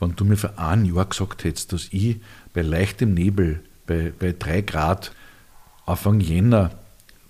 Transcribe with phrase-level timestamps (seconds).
[0.00, 2.20] wenn du mir vor einem Jahr gesagt hättest, dass ich
[2.54, 5.12] bei leichtem Nebel, bei, bei drei Grad,
[5.86, 6.70] Anfang Jänner,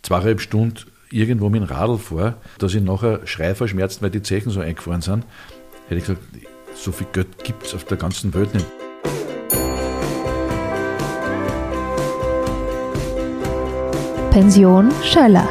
[0.03, 4.51] zweieinhalb Stunden irgendwo mit dem Radl fahre, dass ich nachher Schrei verschmerzt, weil die Zechen
[4.51, 5.25] so eingefahren sind,
[5.89, 6.23] hätte ich gesagt,
[6.75, 8.67] so viel Geld gibt es auf der ganzen Welt nicht.
[14.31, 15.49] Pension Schöller.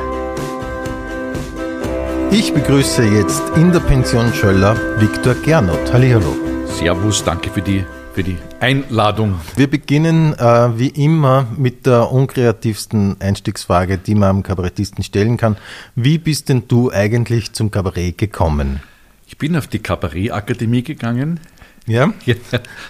[2.32, 5.92] Ich begrüße jetzt in der Pension Schöller Viktor Gernot.
[5.92, 6.47] Hallihallo.
[6.78, 7.84] Servus, danke für die,
[8.14, 9.40] für die Einladung.
[9.56, 15.58] Wir beginnen äh, wie immer mit der unkreativsten Einstiegsfrage, die man am Kabarettisten stellen kann.
[15.96, 18.82] Wie bist denn du eigentlich zum Kabarett gekommen?
[19.26, 21.40] Ich bin auf die Kabarettakademie gegangen,
[21.88, 22.14] Ja?
[22.26, 22.36] ja,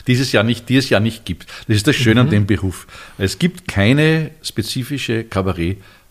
[0.05, 1.47] dieses Jahr nicht, dieses Jahr nicht gibt.
[1.69, 2.87] Das ist das Schöne an dem Beruf.
[3.17, 5.23] Es gibt keine spezifische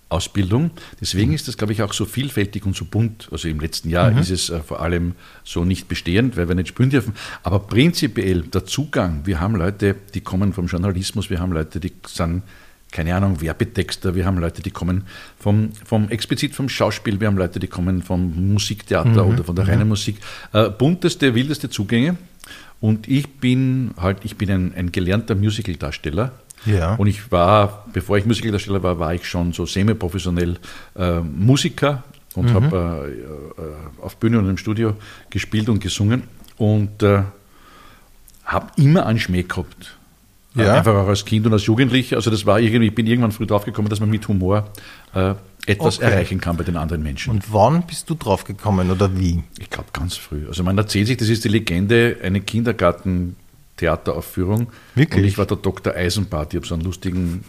[0.08, 0.70] Kabarett-Ausbildung.
[1.00, 3.28] Deswegen ist das, glaube ich, auch so vielfältig und so bunt.
[3.30, 6.68] Also im letzten Jahr ist es äh, vor allem so nicht bestehend, weil wir nicht
[6.68, 7.14] spielen dürfen.
[7.42, 11.92] Aber prinzipiell der Zugang, wir haben Leute, die kommen vom Journalismus, wir haben Leute, die
[12.06, 12.42] sind
[12.92, 15.02] keine Ahnung, Werbetexter, wir haben Leute, die kommen
[15.38, 19.66] vom, vom explizit vom Schauspiel, wir haben Leute, die kommen vom Musiktheater oder von der
[19.66, 20.18] reinen Musik.
[20.52, 22.16] Äh, bunteste, wildeste Zugänge.
[22.80, 26.32] Und ich bin halt, ich bin ein, ein gelernter Musicaldarsteller.
[26.66, 26.94] Ja.
[26.96, 30.58] Und ich war, bevor ich Musicaldarsteller war, war ich schon so semi-professionell
[30.96, 32.02] äh, Musiker
[32.34, 33.08] und habe
[33.58, 34.94] äh, äh, auf Bühne und im Studio
[35.30, 36.24] gespielt und gesungen
[36.58, 37.22] und äh,
[38.44, 39.96] habe immer einen Schmäh gehabt.
[40.56, 40.74] Äh, Ja.
[40.74, 42.16] Einfach auch als Kind und als Jugendlicher.
[42.16, 44.68] Also das war irgendwie, ich bin irgendwann früh draufgekommen, dass man mit Humor
[45.14, 45.34] äh,
[45.66, 46.06] etwas Okay.
[46.10, 47.30] erreichen kann bei den anderen Menschen.
[47.32, 49.42] Und wann bist du draufgekommen oder wie?
[49.58, 50.46] Ich glaube ganz früh.
[50.46, 52.40] Also man erzählt sich, das ist die Legende, eine
[53.76, 54.68] Kindergarten-Theateraufführung.
[54.94, 55.18] Wirklich?
[55.22, 55.94] Und ich war der Dr.
[55.94, 56.52] Eisenbart.
[56.52, 57.44] Ich habe so einen lustigen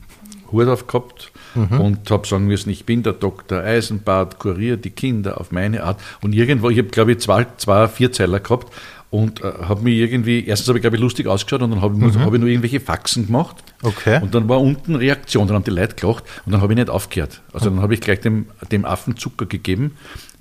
[0.51, 1.79] Hut auf gehabt Mhm.
[1.81, 3.59] und habe sagen müssen, ich bin der Dr.
[3.59, 5.99] Eisenbart, kuriere die Kinder auf meine Art.
[6.21, 8.71] Und irgendwo, ich habe glaube ich zwei, zwei Vierzeiler gehabt
[9.09, 11.93] und äh, habe mich irgendwie, erstens habe ich glaube ich lustig ausgeschaut und dann habe
[11.95, 13.55] ich, nur- hab ich nur irgendwelche Faxen gemacht.
[13.81, 13.87] Mhm.
[13.89, 14.19] Okay.
[14.21, 16.89] Und dann war unten Reaktion, dann haben die Leute gelacht und dann habe ich nicht
[16.89, 17.41] aufgehört.
[17.53, 19.91] Also dann habe ich gleich dem, dem Affen Zucker gegeben,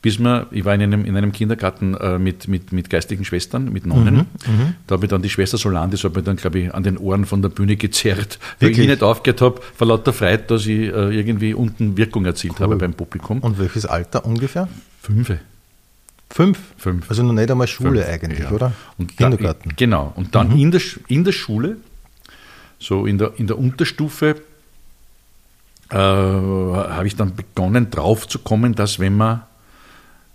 [0.03, 3.72] bis wir, ich war in einem, in einem Kindergarten äh, mit, mit, mit geistigen Schwestern,
[3.72, 4.16] mit Nonnen.
[4.47, 6.97] Mhm, Da habe ich dann die Schwester Solandis, habe ich dann, glaube ich, an den
[6.98, 8.87] Ohren von der Bühne gezerrt, weil Wirklich?
[8.87, 12.77] ich nicht aufgehört habe, vor lauter Freude, dass ich äh, irgendwie unten Wirkung erzielt habe
[12.77, 13.38] beim Publikum.
[13.41, 14.69] Und welches Alter ungefähr?
[15.03, 15.38] Fünfe.
[16.31, 16.59] Fünf?
[16.76, 17.09] Fünf.
[17.09, 18.50] Also noch nicht einmal Schule Fünf, eigentlich, ja.
[18.50, 18.72] oder?
[18.98, 19.69] Und da- Kindergarten.
[19.70, 19.76] Mhm.
[19.76, 20.12] genau.
[20.16, 21.76] Und dann in, der, in der Schule,
[22.78, 24.36] so in der, in der Unterstufe,
[25.91, 29.42] äh, habe ich dann begonnen drauf zu kommen, dass wenn man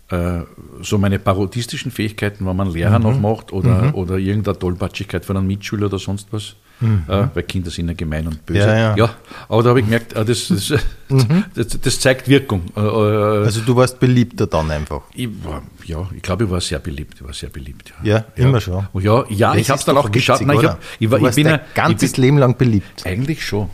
[0.10, 0.42] äh,
[0.82, 3.04] so meine parodistischen Fähigkeiten, wenn man Lehrer Mhm.
[3.04, 7.70] noch macht oder, oder irgendeine Tollpatschigkeit von einem Mitschüler oder sonst was, äh, weil Kinder
[7.70, 8.60] sind ja gemein und böse.
[8.62, 8.68] Mhm.
[8.68, 9.10] Ja, ja.
[9.48, 10.74] aber da habe ich gemerkt, äh, das, das,
[11.56, 12.64] das, das zeigt Wirkung.
[12.76, 15.02] Äh, äh, Also du warst beliebter dann einfach.
[15.14, 17.16] ich war, ja, ich glaube, ich war sehr beliebt.
[17.20, 17.94] Ich war sehr beliebt.
[18.04, 18.88] Ja, Ja, immer schon.
[19.00, 21.36] Ja, ja, Das ich habe ist dann auch witzig, Nein, ich, hab, ich, war, ich
[21.36, 23.06] bin dein ein- ganzes ich bin, Leben lang beliebt.
[23.06, 23.70] Eigentlich schon.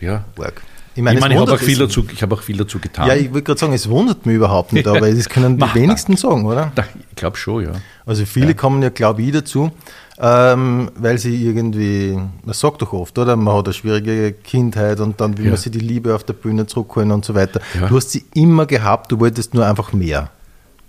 [0.00, 0.24] Ja.
[0.38, 0.60] Arg.
[0.94, 2.78] Ich Ich meine, meine, es ich habe auch, viel dazu, ich habe auch viel dazu
[2.78, 3.08] getan.
[3.08, 6.16] Ja, ich wollte gerade sagen, es wundert mich überhaupt nicht, aber das können die wenigsten
[6.16, 6.70] sagen, oder?
[7.10, 7.72] Ich glaube schon, ja.
[8.04, 9.70] Also viele kommen ja, glaube ich, dazu,
[10.18, 12.12] ähm, weil sie irgendwie,
[12.44, 13.36] man sagt doch oft, oder?
[13.36, 15.50] Man hat eine schwierige Kindheit und dann will Ja.
[15.52, 17.60] man sich die Liebe auf der Bühne zurückholen und so weiter.
[17.80, 17.88] Ja.
[17.88, 20.30] Du hast sie immer gehabt, du wolltest nur einfach mehr.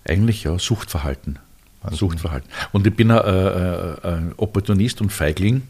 [0.06, 1.40] Eigentlich ja, Suchtverhalten.
[1.91, 2.50] Suchtverhalten.
[2.72, 5.64] Und ich bin ein, äh, ein Opportunist und Feigling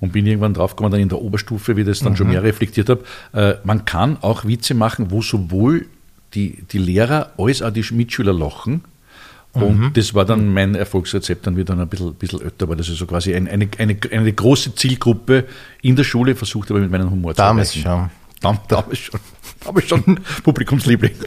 [0.00, 2.88] und bin irgendwann draufgekommen, dann in der Oberstufe, wie ich das dann schon mehr reflektiert
[2.88, 3.04] habe.
[3.32, 5.86] Äh, man kann auch Witze machen, wo sowohl
[6.34, 8.82] die, die Lehrer als auch die Mitschüler lachen.
[9.52, 12.76] Und das war dann mein Erfolgsrezept, dann wieder ein bisschen, bisschen älter war.
[12.76, 15.44] Das ist so quasi ein, eine, eine, eine große Zielgruppe
[15.80, 18.10] in der Schule versucht, aber mit meinem Humor Damals zu schon.
[18.46, 18.60] Erreichen.
[18.68, 19.20] Dam, damals schon.
[19.64, 21.12] Damals schon Publikumsliebling.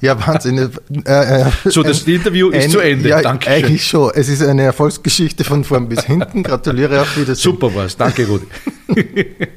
[0.00, 0.70] Ja, Wahnsinn.
[1.04, 1.10] Äh,
[1.42, 3.08] äh, So, das ein- Interview ist ein- zu Ende.
[3.08, 3.52] Ja, Dankeschön.
[3.64, 4.12] eigentlich schon.
[4.14, 6.42] Es ist eine Erfolgsgeschichte von vorn bis hinten.
[6.44, 7.34] Gratuliere auf Wiedersehen.
[7.36, 7.96] Super war's.
[7.96, 8.46] Danke, Rudi.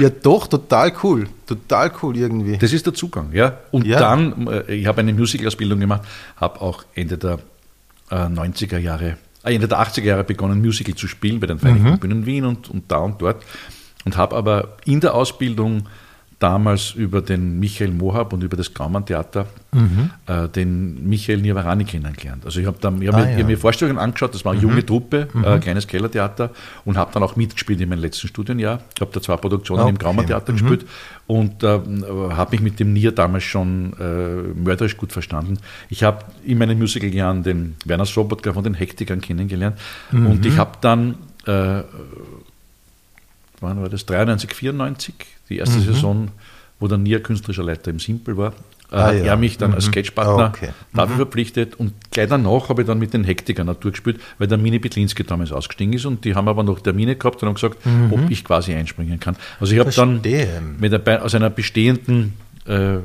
[0.00, 1.28] Ja, doch, total cool.
[1.46, 2.58] Total cool irgendwie.
[2.58, 3.60] Das ist der Zugang, ja.
[3.70, 4.00] Und Ja.
[4.00, 6.02] dann, äh, ich habe eine Musicalausbildung gemacht,
[6.36, 7.38] habe auch Ende der
[8.10, 11.98] äh, 90er Jahre, äh, Ende der 80er Jahre begonnen, Musical zu spielen bei den Vereinigten
[12.00, 13.42] Bühnen Wien und, und da und dort.
[14.04, 15.84] Und habe aber in der Ausbildung
[16.38, 19.44] damals über den Michael Mohab und über das Graumann Theater
[20.26, 22.46] äh, den Michael Nirvarani kennengelernt.
[22.46, 23.12] Also ich habe hab Ah, mir, ja.
[23.40, 26.48] hab mir Vorstellungen angeschaut, das war eine junge Truppe, äh, kleines Kellertheater
[26.86, 28.80] und habe dann auch mitgespielt in meinem letzten Studienjahr.
[28.94, 30.02] Ich habe da zwei Produktionen im Okay.
[30.04, 30.86] Graumann Theater gespielt
[31.26, 31.78] und äh,
[32.30, 35.58] habe mich mit dem Nier damals schon äh, mörderisch gut verstanden.
[35.90, 39.76] Ich habe in meinen Musical-Jahren den Werner Sobotka von den Hektikern kennengelernt
[40.10, 41.16] und ich habe dann,
[41.46, 41.82] äh,
[43.60, 45.14] wann war das, 93, 94,
[45.48, 46.28] die erste Saison,
[46.78, 48.54] wo der Nier künstlerischer Leiter im Simpel war,
[48.92, 49.24] äh, ah, ja.
[49.24, 49.76] er mich dann mhm.
[49.76, 50.70] als Sketchpartner okay.
[50.92, 51.18] dafür mhm.
[51.18, 54.78] verpflichtet und gleich danach habe ich dann mit den Hektikern Natur gespielt, weil der Mini
[54.78, 58.12] Bitlinski damals ausgestiegen ist und die haben aber noch Termine gehabt und haben gesagt, mhm.
[58.12, 59.36] ob ich quasi einspringen kann.
[59.60, 60.20] Also ich habe dann
[60.80, 62.34] mit der, aus einer bestehenden
[62.66, 62.96] äh,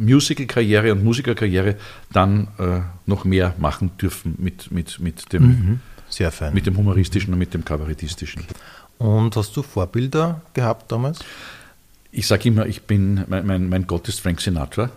[0.00, 1.76] Musical-Karriere und Musikerkarriere
[2.12, 5.80] dann äh, noch mehr machen dürfen mit, mit, mit, dem, mhm.
[6.08, 6.54] Sehr fein.
[6.54, 8.44] mit dem humoristischen und mit dem kabarettistischen.
[8.98, 11.20] Und hast du Vorbilder gehabt damals?
[12.10, 14.90] Ich sage immer, ich bin, mein, mein, mein Gott ist Frank Sinatra.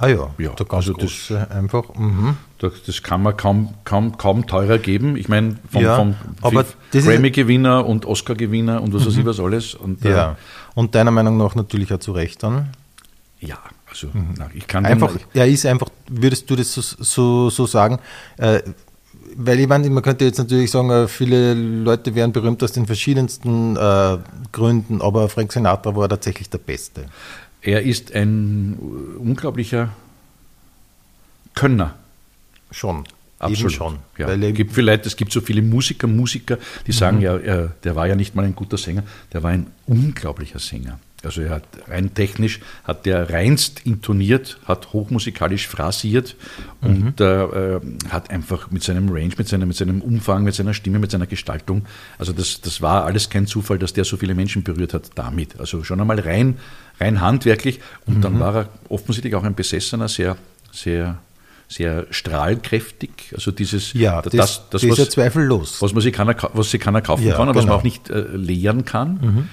[0.00, 1.92] Ah ja, ja da also das, einfach.
[1.94, 2.36] Mhm.
[2.58, 5.16] Das, das, kann man kaum, kaum, kaum teurer geben.
[5.16, 6.14] Ich meine, vom, ja, vom
[6.92, 9.74] Grammy-Gewinner und Oscar-Gewinner und was weiß ich was alles.
[9.74, 10.32] Und, ja.
[10.32, 10.34] Äh,
[10.74, 12.70] und deiner Meinung nach natürlich auch zu Recht dann?
[13.40, 13.58] Ja,
[13.90, 14.36] also mhm.
[14.54, 15.16] ich kann einfach.
[15.34, 17.98] Er ist einfach, würdest du das so, so, so sagen?
[18.36, 18.62] Äh,
[19.36, 22.86] weil ich meine, man könnte jetzt natürlich sagen, äh, viele Leute wären berühmt aus den
[22.86, 24.18] verschiedensten äh,
[24.52, 27.06] Gründen, aber Frank Sinatra war tatsächlich der Beste.
[27.62, 28.78] Er ist ein
[29.18, 29.90] unglaublicher
[31.54, 31.94] Könner.
[32.70, 33.04] Schon.
[33.40, 33.72] Absolut.
[33.72, 33.98] schon.
[34.16, 34.28] Ja.
[34.28, 37.22] es gibt vielleicht, es gibt so viele Musiker, Musiker, die sagen, mhm.
[37.22, 40.98] ja, er, der war ja nicht mal ein guter Sänger, der war ein unglaublicher Sänger.
[41.24, 46.36] Also er hat rein technisch hat der reinst intoniert, hat hochmusikalisch phrasiert
[46.80, 46.88] mhm.
[46.88, 51.00] und äh, hat einfach mit seinem Range, mit seinem, mit seinem Umfang, mit seiner Stimme,
[51.00, 51.86] mit seiner Gestaltung,
[52.18, 55.58] also das, das war alles kein Zufall, dass der so viele Menschen berührt hat damit.
[55.58, 56.58] Also schon einmal rein,
[57.00, 58.22] rein handwerklich und mhm.
[58.22, 60.36] dann war er offensichtlich auch ein Besessener, sehr,
[60.70, 61.18] sehr
[61.70, 63.10] sehr strahlkräftig.
[63.34, 65.82] Also dieses, ja, das, das, das, was, ist ja zweifellos.
[65.82, 67.74] Was man sich keiner, was sich keiner kaufen ja, kann, aber genau.
[67.74, 68.20] was man genau.
[68.20, 69.18] auch nicht äh, lehren kann.
[69.20, 69.48] Mhm.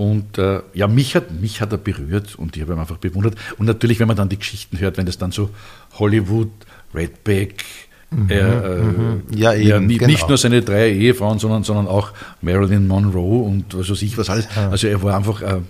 [0.00, 3.34] Und äh, ja, mich hat, mich hat er berührt und ich habe ihn einfach bewundert.
[3.58, 5.50] Und natürlich, wenn man dann die Geschichten hört, wenn das dann so
[5.98, 6.48] Hollywood,
[6.94, 7.62] Redback,
[8.10, 9.22] mhm, äh, mhm.
[9.30, 10.28] Ja, eben, ja, nicht, genau.
[10.28, 14.48] nur seine drei Ehefrauen, sondern, sondern auch Marilyn Monroe und was weiß ich was alles.
[14.56, 15.60] Also er war einfach äh,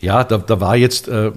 [0.00, 1.32] ja, da, da war jetzt, äh,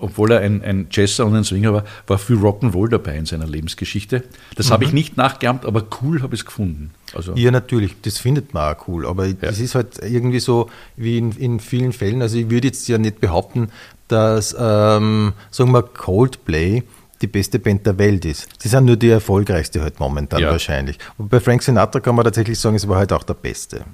[0.00, 3.46] obwohl er ein, ein Jesser und ein Swinger war, war viel Rock'n'Roll dabei in seiner
[3.46, 4.22] Lebensgeschichte.
[4.54, 4.72] Das mhm.
[4.72, 6.92] habe ich nicht nachgeahmt, aber cool habe ich es gefunden.
[7.14, 9.34] Also, ja, natürlich, das findet man auch cool, aber ja.
[9.40, 12.22] das ist halt irgendwie so wie in, in vielen Fällen.
[12.22, 13.68] Also ich würde jetzt ja nicht behaupten,
[14.08, 16.84] dass, ähm, sagen wir, Coldplay
[17.22, 18.48] die beste Band der Welt ist.
[18.58, 20.50] Sie sind nur die erfolgreichste halt momentan ja.
[20.50, 20.98] wahrscheinlich.
[21.18, 23.84] Und bei Frank Sinatra kann man tatsächlich sagen, es war halt auch der Beste.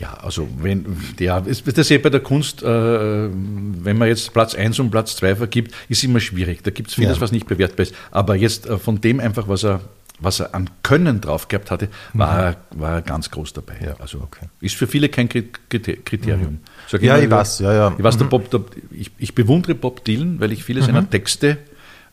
[0.00, 4.54] Ja, also wenn, ja, ist das ja bei der Kunst, äh, wenn man jetzt Platz
[4.54, 6.62] 1 und Platz 2 vergibt, ist immer schwierig.
[6.62, 7.20] Da gibt es vieles, ja.
[7.20, 7.94] was nicht bewertbar ist.
[8.10, 9.82] Aber jetzt äh, von dem einfach, was er,
[10.18, 12.40] was er an Können drauf gehabt hatte, war, mhm.
[12.40, 13.74] er, war er ganz groß dabei.
[13.84, 14.46] Ja, also okay.
[14.62, 16.60] ist für viele kein Kriterium.
[16.90, 16.98] Mhm.
[17.02, 17.94] ja, immer, ich weiß, ja, ja.
[17.98, 18.30] Ich, weiß, der mhm.
[18.30, 18.60] Bob, der,
[18.92, 21.10] ich, ich, bewundere Bob Dylan, weil ich viele seiner mhm.
[21.10, 21.58] Texte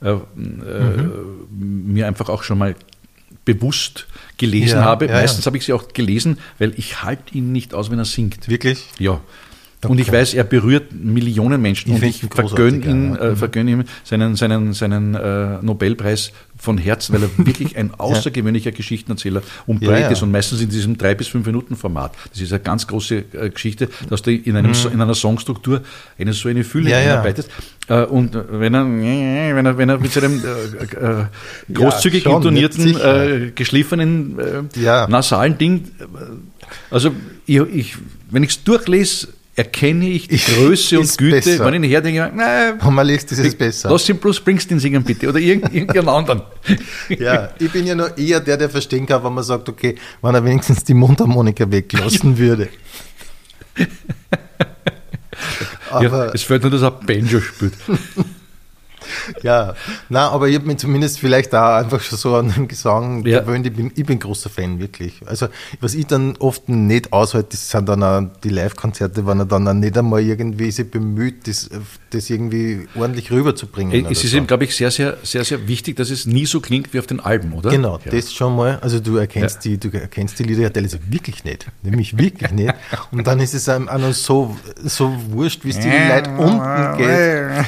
[0.02, 1.94] äh, äh, mhm.
[1.94, 2.76] mir einfach auch schon mal
[3.48, 4.08] bewusst
[4.38, 5.08] gelesen ja, habe.
[5.08, 5.50] Meistens ja.
[5.50, 8.48] habe ich sie auch gelesen, weil ich halte ihn nicht aus, wenn er singt.
[8.48, 8.86] Wirklich?
[9.00, 9.22] Ja.
[9.80, 9.92] Okay.
[9.92, 13.84] Und ich weiß, er berührt Millionen Menschen ich und ich vergönne ihn, äh, vergönn ihm
[14.04, 20.02] seinen, seinen, seinen äh, Nobelpreis von Herzen, weil er wirklich ein außergewöhnlicher Geschichtenerzähler und breit
[20.02, 22.16] ja, ist und meistens in diesem drei bis fünf Minuten Format.
[22.32, 24.94] Das ist eine ganz große äh, Geschichte, dass du in, einem, mhm.
[24.94, 25.84] in einer Songstruktur
[26.18, 27.52] eine so eine Fülle ja, einarbeitest.
[27.88, 31.26] Äh, und wenn er, wenn er, wenn er mit seinem äh, äh,
[31.72, 34.40] großzügig schon, intonierten, geschliffenen,
[34.76, 35.84] nasalen Ding,
[36.90, 37.12] also
[37.46, 37.98] ich, ich,
[38.32, 39.28] wenn ich es durchlese,
[39.58, 41.38] erkenne ich die Größe und Güte.
[41.38, 41.66] Besser.
[41.66, 43.90] Wenn ich herdenke, nein, wenn man liest, ist es besser.
[43.90, 45.28] Lass ihn bloß Springsteen singen, bitte.
[45.28, 46.44] Oder irgendeinen anderen.
[47.10, 50.36] ja, ich bin ja nur eher der, der verstehen kann, wenn man sagt, okay, wenn
[50.36, 52.70] er wenigstens die Mundharmonika weglassen würde.
[55.90, 57.74] Aber ja, es fällt nur, dass er Banjo spielt.
[59.42, 59.76] ja,
[60.10, 63.40] na, aber ich habe mich zumindest vielleicht auch einfach schon so an den Gesang ja.
[63.40, 63.66] gewöhnt.
[63.66, 65.22] Ich bin, ich bin großer Fan, wirklich.
[65.26, 65.48] Also,
[65.80, 69.68] was ich dann oft nicht aushalte, das sind dann auch die Live-Konzerte, wenn er dann
[69.68, 71.70] auch nicht einmal irgendwie sich bemüht, das,
[72.10, 74.06] das irgendwie ordentlich rüberzubringen.
[74.10, 74.38] Es ist so.
[74.38, 77.08] eben, glaube ich, sehr, sehr, sehr, sehr wichtig, dass es nie so klingt wie auf
[77.08, 77.70] den Alben, oder?
[77.70, 78.12] Genau, ja.
[78.12, 78.80] das schon mal.
[78.80, 79.72] Also, du erkennst, ja.
[79.72, 81.68] die, du erkennst die Lieder ja teilweise wirklich nicht.
[81.84, 82.74] Nämlich wirklich nicht.
[83.12, 86.98] Und dann ist es einem auch noch so, so wurscht, wie es die Leute unten
[86.98, 87.66] geht.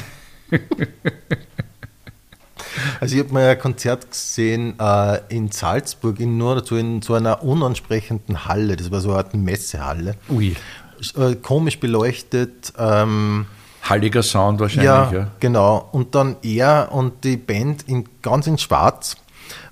[3.00, 7.14] Also ich habe mal ein Konzert gesehen äh, in Salzburg, in nur dazu in so
[7.14, 8.76] einer unansprechenden Halle.
[8.76, 10.16] Das war so eine Art Messehalle.
[10.28, 10.54] Ui.
[11.16, 12.72] Äh, komisch beleuchtet.
[12.78, 13.46] Ähm,
[13.82, 15.30] Halliger Sound wahrscheinlich, ja, ja.
[15.40, 15.88] Genau.
[15.92, 19.16] Und dann er und die Band in, ganz in Schwarz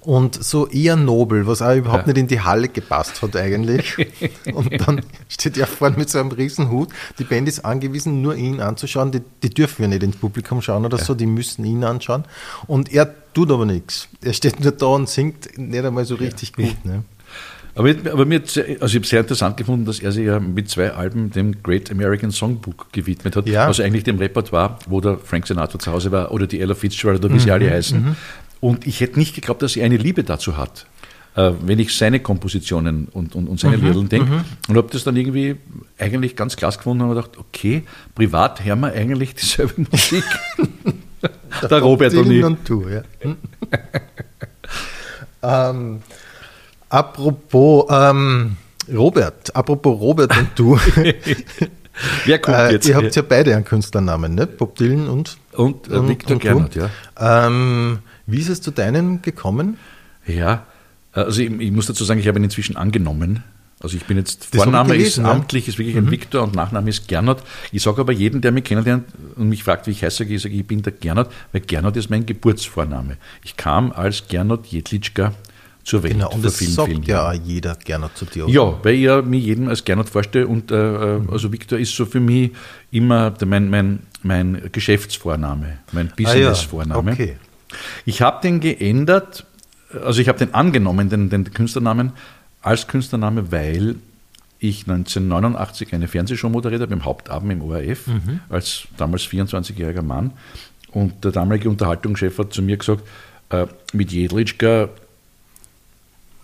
[0.08, 2.14] und so eher nobel, was auch überhaupt ja.
[2.14, 3.94] nicht in die Halle gepasst hat eigentlich.
[4.54, 6.88] und dann steht er vorne mit so einem riesen Hut.
[7.18, 9.12] Die Band ist angewiesen, nur ihn anzuschauen.
[9.12, 11.04] Die, die dürfen ja nicht ins Publikum schauen oder ja.
[11.04, 12.24] so, die müssen ihn anschauen.
[12.66, 14.08] Und er tut aber nichts.
[14.22, 16.86] Er steht nur da und singt nicht einmal so richtig gut.
[16.86, 17.04] Ne?
[17.74, 20.90] Aber, aber mir, also ich habe sehr interessant gefunden, dass er sich ja mit zwei
[20.90, 23.46] Alben dem Great American Songbook gewidmet hat.
[23.46, 23.66] Ja.
[23.66, 27.22] Also eigentlich dem Repertoire, wo der Frank Sinatra zu Hause war oder die Ella Fitzgerald
[27.22, 28.16] oder wie sie Mhm, alle heißen.
[28.60, 30.86] Und ich hätte nicht geglaubt, dass er eine Liebe dazu hat.
[31.36, 34.44] äh, Wenn ich seine Kompositionen und, und, und seine Mhm, Lieder denke.
[34.68, 35.56] Und habe das dann irgendwie
[35.98, 37.84] eigentlich ganz klasse gefunden und habe gedacht, okay,
[38.14, 40.24] privat hören wir eigentlich dieselbe Musik.
[41.70, 42.44] der Robert und ich.
[42.44, 43.02] und du, ja.
[45.70, 46.02] ähm,
[46.88, 48.56] apropos ähm,
[48.92, 50.78] Robert, apropos Robert und du,
[52.26, 52.88] Wer kommt äh, jetzt?
[52.88, 54.46] ihr habt ja beide einen Künstlernamen, ne?
[54.46, 56.42] Bob Dylan und, und äh, und- Victor und?
[56.42, 56.90] Gernot, ja.
[57.18, 59.76] Ähm, wie ist es zu deinen gekommen?
[60.26, 60.66] Ja,
[61.12, 63.42] also ich, ich muss dazu sagen, ich habe ihn inzwischen angenommen.
[63.80, 65.18] Also ich bin jetzt, Das Vorname gelesen, ist.
[65.18, 65.26] Mhm.
[65.26, 67.38] amtlich, ist wirklich ein Viktor und Nachname ist Gernot.
[67.70, 69.04] Ich sage aber jedem, der mich kennenlernt
[69.36, 72.10] und mich fragt, wie ich heiße, ich sage, ich bin der Gernot, weil Gernot ist
[72.10, 73.16] mein Geburtsvorname.
[73.44, 75.32] Ich kam als Gernot Jedlitschka
[75.84, 77.44] zur Welt Genau, und das vielen, sagt vielen ja Jahren.
[77.44, 78.46] jeder gerne zu dir.
[78.48, 81.94] Ja, weil ich ja mich jedem als Gernot vorstelle und äh, äh, also Viktor ist
[81.94, 82.50] so für mich
[82.90, 87.12] immer mein, mein, mein Geschäftsvorname, mein Ah ja, Businessvorname.
[87.12, 87.36] okay.
[88.04, 89.44] Ich habe den geändert,
[90.04, 92.12] also ich habe den angenommen, den, den Künstlernamen,
[92.62, 93.96] als Künstlername, weil
[94.58, 98.08] ich 1989 eine Fernsehshow moderiert habe im Hauptabend im ORF,
[98.48, 100.32] als damals 24-jähriger Mann.
[100.90, 103.02] Und der damalige Unterhaltungschef hat zu mir gesagt,
[103.50, 104.88] äh, mit Jedlitschka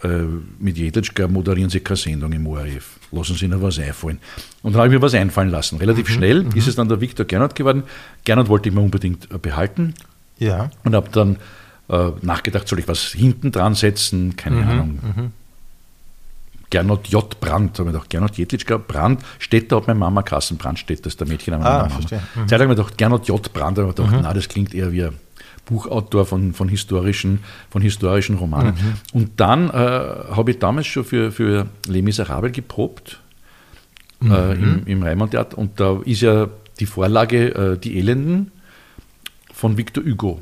[0.03, 0.23] äh,
[0.59, 2.99] mit Jedlitschka moderieren Sie keine Sendung im ORF.
[3.11, 4.19] Lassen Sie Ihnen was einfallen.
[4.63, 5.79] Und dann habe ich mir was einfallen lassen.
[5.79, 7.85] Relativ schnell ist es dann der Viktor Gernot geworden.
[8.25, 9.95] Gernot wollte ich mir unbedingt äh, behalten
[10.39, 11.37] Ja, und habe dann
[11.89, 14.37] äh, nachgedacht, soll ich was hinten dran setzen?
[14.37, 14.99] Keine Ahnung.
[16.71, 17.39] Gernot J.
[17.41, 21.21] Brandt, habe ich gedacht, Gernot Jetlitschka, Brandt, Städter hat meine Mama Kassen, Brandt das ist
[21.21, 21.95] der Mädchenname Ah, meiner Mama.
[22.09, 22.21] verstehe.
[22.47, 23.53] Zeit lang habe ich gedacht, Gernot J.
[23.53, 25.13] Brandt, habe ich gedacht, na, das klingt eher wie ein
[25.67, 28.75] Buchautor von, von, historischen, von historischen Romanen.
[29.13, 33.21] Und dann äh, habe ich damals schon für, für Les Miserables geprobt,
[34.23, 35.57] äh, im, im Reimann-Theater.
[35.57, 36.49] Und da ist ja
[36.81, 38.51] die Vorlage äh, Die Elenden
[39.55, 40.41] von Victor Hugo.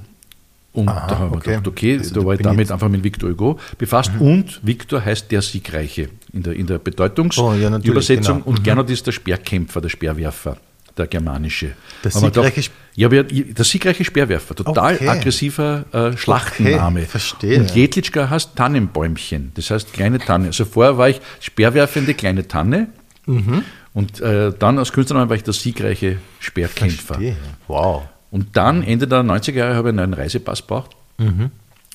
[0.73, 1.51] Und Aha, da habe ich okay.
[1.51, 4.11] gedacht, okay, Also da war ich damit einfach mit Victor Hugo befasst.
[4.19, 8.37] Und Victor heißt der Siegreiche in der, in der Oh, ja, Bedeutungsübersetzung.
[8.39, 8.47] genau.
[8.49, 10.57] Und Gernot ist der Speerkämpfer, der Speerwerfer,
[10.97, 11.73] der germanische.
[12.03, 15.09] Der siegreiche doch- ja, der siegreiche Speerwerfer, total Okay.
[15.09, 17.01] aggressiver äh, Schlachtenname.
[17.01, 17.59] Okay, verstehe.
[17.61, 20.47] Und Jedlitschka heißt Tannenbäumchen, das heißt kleine Tanne.
[20.47, 22.89] Also vorher war ich Speerwerfende kleine Tanne.
[23.27, 23.63] Mhm.
[23.95, 27.15] Und äh, dann als Künstlername war ich der siegreiche Speerkämpfer.
[27.15, 27.37] verstehe.
[27.69, 28.05] Wow.
[28.33, 30.91] Und dann, Ende der 90er Jahre, habe ich einen Reisepass gebraucht.
[31.19, 31.51] Mhm.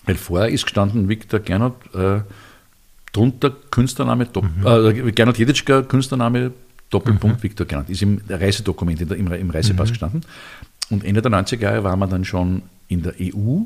[0.06, 2.22] Weil vorher ist gestanden Viktor Gernot, äh,
[3.12, 4.66] drunter Künstlername, Mhm.
[5.08, 6.52] äh, Gernot Jeditschka, Künstlername,
[6.92, 7.90] Doppelpunkt Viktor Gernot.
[7.90, 10.22] Ist im Reisedokument, in der, im, im Reisepass gestanden.
[10.90, 13.64] Und Ende der 90er Jahre waren wir dann schon in der EU.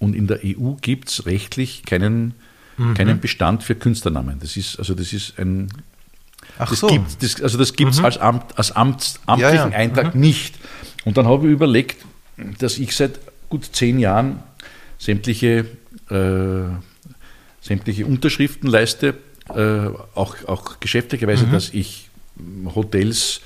[0.00, 2.34] Und in der EU gibt es rechtlich keinen,
[2.76, 2.94] Mhm.
[2.94, 4.38] keinen Bestand für Künstlernamen.
[4.40, 5.68] Das ist, also das ist ein,
[6.60, 6.86] Ach das so.
[6.88, 9.76] gibt das, also das gibt es als, Amt, als Amts, amtlichen Ja, ja.
[9.76, 10.54] Eintrag nicht.
[11.04, 12.04] Und dann habe ich überlegt,
[12.58, 14.42] dass ich seit gut zehn Jahren
[14.98, 15.66] sämtliche,
[16.10, 16.62] äh,
[17.62, 19.14] sämtliche Unterschriften leiste,
[19.54, 21.52] äh, auch, auch geschäftlicherweise, Mhm.
[21.52, 22.08] dass ich
[22.74, 23.40] Hotels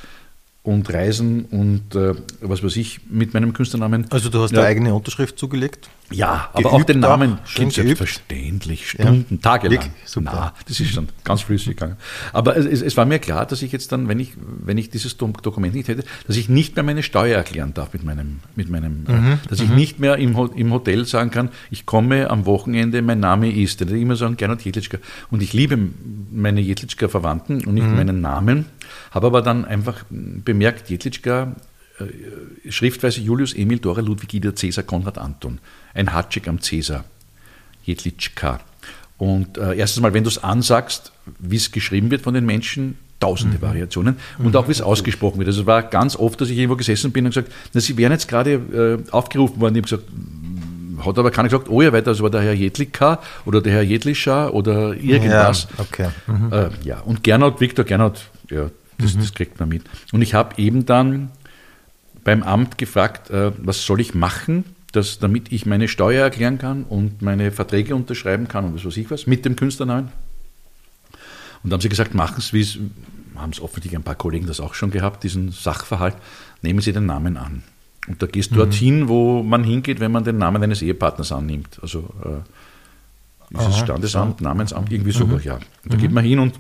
[0.62, 4.06] und Reisen und äh, was weiß ich mit meinem Künstlernamen.
[4.10, 4.58] Also du hast Ja.
[4.60, 5.88] eine eigene Unterschrift zugelegt?
[6.10, 7.72] Ja, aber auch den Namen geübt.
[7.72, 9.78] selbstverständlich, Stunden, tagelang.
[9.78, 9.92] Wirklich?
[10.04, 10.30] Super.
[10.34, 11.96] Na, das ist schon ganz flüssig gegangen.
[12.32, 15.16] Aber es, es war mir klar, dass ich jetzt dann, wenn ich, wenn ich dieses
[15.16, 19.04] Dokument nicht hätte, dass ich nicht mehr meine Steuer erklären darf mit meinem, mit meinem,
[19.08, 19.32] Mhm.
[19.32, 23.20] äh, dass ich nicht mehr im, im Hotel sagen kann, ich komme am Wochenende, mein
[23.20, 24.98] Name ist, dann würde ich immer sagen, Gernot Jedlitschka.
[25.30, 25.78] Und ich liebe
[26.30, 27.96] meine Jedlitschka-Verwandten und nicht Mhm.
[27.96, 28.66] meinen Namen,
[29.10, 31.54] habe aber dann einfach bemerkt, Jedlitschka
[32.68, 35.58] Schriftweise Julius Emil Dora Ludwig Ida Cäsar Konrad Anton.
[35.94, 37.04] Ein Hatschik am Cäsar.
[37.84, 38.60] Jedlitschka.
[39.18, 42.98] Und äh, erstens mal, wenn du es ansagst, wie es geschrieben wird von den Menschen,
[43.20, 45.48] tausende Variationen und auch wie es ausgesprochen wird.
[45.48, 48.12] Also es war ganz oft, dass ich irgendwo gesessen bin und gesagt, na, sie wären
[48.12, 49.76] jetzt gerade äh, aufgerufen worden.
[49.76, 52.52] Ich habe gesagt, "Mm, hat aber keiner gesagt, oh ja, weiter, das war der Herr
[52.52, 55.68] Jedlika oder der Herr Jedlischer oder irgendwas.
[55.78, 56.08] Ja, okay.
[56.50, 58.20] Äh, ja, und Gernot, Viktor Gernot,
[58.50, 59.84] ja, das, das kriegt man mit.
[60.12, 61.30] Und ich habe eben dann
[62.24, 66.84] beim Amt gefragt, äh, was soll ich machen, dass, damit ich meine Steuer erklären kann
[66.84, 70.08] und meine Verträge unterschreiben kann und was weiß ich was mit dem Künstlernamen.
[71.62, 72.78] Und da haben sie gesagt, machen Sie, wie es,
[73.36, 76.16] haben es offensichtlich ein paar Kollegen das auch schon gehabt, diesen Sachverhalt,
[76.62, 77.62] nehmen Sie den Namen an.
[78.06, 81.78] Und da gehst du dorthin, wo man hingeht, wenn man den Namen eines Ehepartners annimmt.
[81.80, 85.54] Also äh, ist es Aha, Standesamt, Namensamt, irgendwie sowas, ja.
[85.54, 86.54] Und da geht man hin und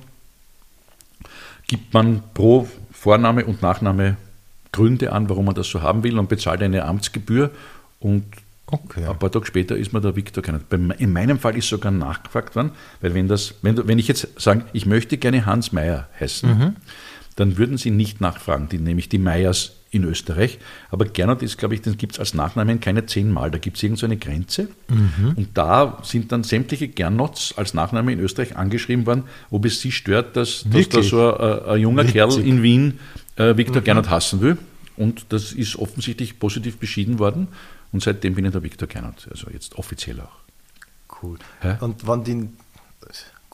[1.66, 4.16] gibt man pro Vorname und Nachname
[4.74, 7.50] Gründe an, warum man das so haben will und bezahlt eine Amtsgebühr
[8.00, 8.24] und
[8.66, 9.04] Okay.
[9.04, 10.64] Ein paar Tage später ist mir der Viktor genannt.
[10.98, 12.70] In meinem Fall ist sogar nachgefragt worden,
[13.02, 16.74] weil wenn, das, wenn, wenn ich jetzt sage, ich möchte gerne Hans Meyer heißen,
[17.36, 20.58] dann würden sie nicht nachfragen, die, nämlich die Meyers in Österreich.
[20.90, 23.50] Aber Gernot ist, glaube ich, den gibt es als Nachnamen keine zehnmal.
[23.50, 24.68] Da gibt es irgend so eine Grenze.
[25.36, 29.92] Und da sind dann sämtliche Gernots als Nachname in Österreich angeschrieben worden, ob es sie
[29.92, 32.14] stört, dass, dass da so ein, ein junger Witzig.
[32.14, 32.98] Kerl in Wien
[33.36, 34.58] äh, Viktor Gernot hassen will.
[34.96, 37.48] Und das ist offensichtlich positiv beschieden worden.
[37.92, 41.22] Und seitdem bin ich der Viktor Gernot, also jetzt offiziell auch.
[41.22, 41.38] Cool.
[41.60, 41.76] Hä?
[41.80, 42.48] Und wenn die,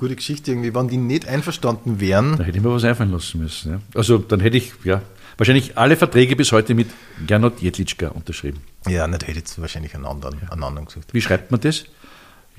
[0.01, 3.41] gute Geschichte irgendwie, wenn die nicht einverstanden wären, Da hätte ich mir was einfallen lassen
[3.41, 3.73] müssen.
[3.73, 3.81] Ja.
[3.95, 5.03] Also dann hätte ich ja
[5.37, 6.89] wahrscheinlich alle Verträge bis heute mit
[7.27, 8.61] Gernot Jedlitschka unterschrieben.
[8.89, 11.13] ja, nicht hätte ich wahrscheinlich einen anderen, einen anderen gesucht.
[11.13, 11.85] Wie schreibt man das?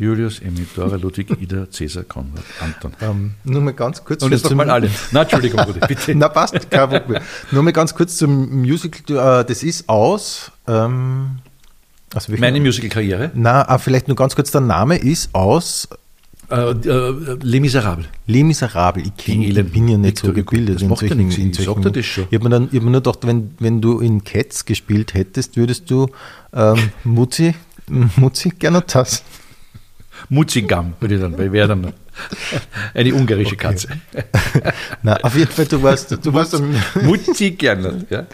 [0.02, 2.92] Julius, Emil, Dora, Ludwig, Ida, Cäsar, Konrad, Anton.
[3.02, 4.24] Ähm, nur mal ganz kurz.
[4.24, 4.90] Und jetzt zum- nochmal alle.
[5.12, 6.16] Na, Entschuldigung, Rudi, bitte.
[6.16, 7.22] Na, passt, kein Problem.
[7.52, 9.42] Nur mal ganz kurz zum Musical.
[9.42, 10.52] Äh, Das ist aus.
[10.68, 11.38] Ähm,
[12.14, 15.88] welchem- Meine Musical-Karriere, Na, ah, vielleicht nur ganz kurz, der Name ist aus
[16.50, 18.08] äh, äh, Les Miserables.
[18.28, 19.06] Les Miserables.
[19.06, 20.50] Ich, kenn, ich bin ja nicht so Victor Hugo.
[20.52, 20.82] gebildet.
[20.82, 21.38] Das macht ja nichts.
[21.38, 22.26] in Ich solchen- sag dir das schon.
[22.30, 25.14] Ich habe mir, dann- ich hab mir nur gedacht, wenn, wenn du in Cats gespielt
[25.14, 26.10] hättest, würdest du
[26.54, 27.54] ähm, Mutzi,
[28.18, 29.24] Mutzi gerne das.
[30.30, 31.94] Muzigam, würde ich dann, weil wäre dann
[32.94, 33.88] eine ungarische Katze.
[35.04, 38.06] Na, auf jeden Fall, du warst, du warst, am- Muzi gerne.
[38.10, 38.26] Ja?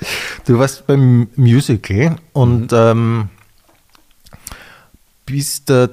[0.46, 2.78] du warst beim Musical und Mhm.
[2.78, 3.30] ähm,
[5.26, 5.90] bist äh,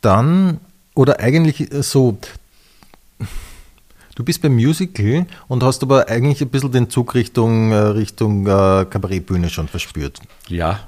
[0.00, 0.60] dann,
[0.94, 2.18] oder eigentlich äh, so,
[4.14, 8.46] du bist beim Musical und hast aber eigentlich ein bisschen den Zug Richtung, äh, Richtung
[8.46, 10.20] äh, Kabarettbühne schon verspürt.
[10.48, 10.80] Ja,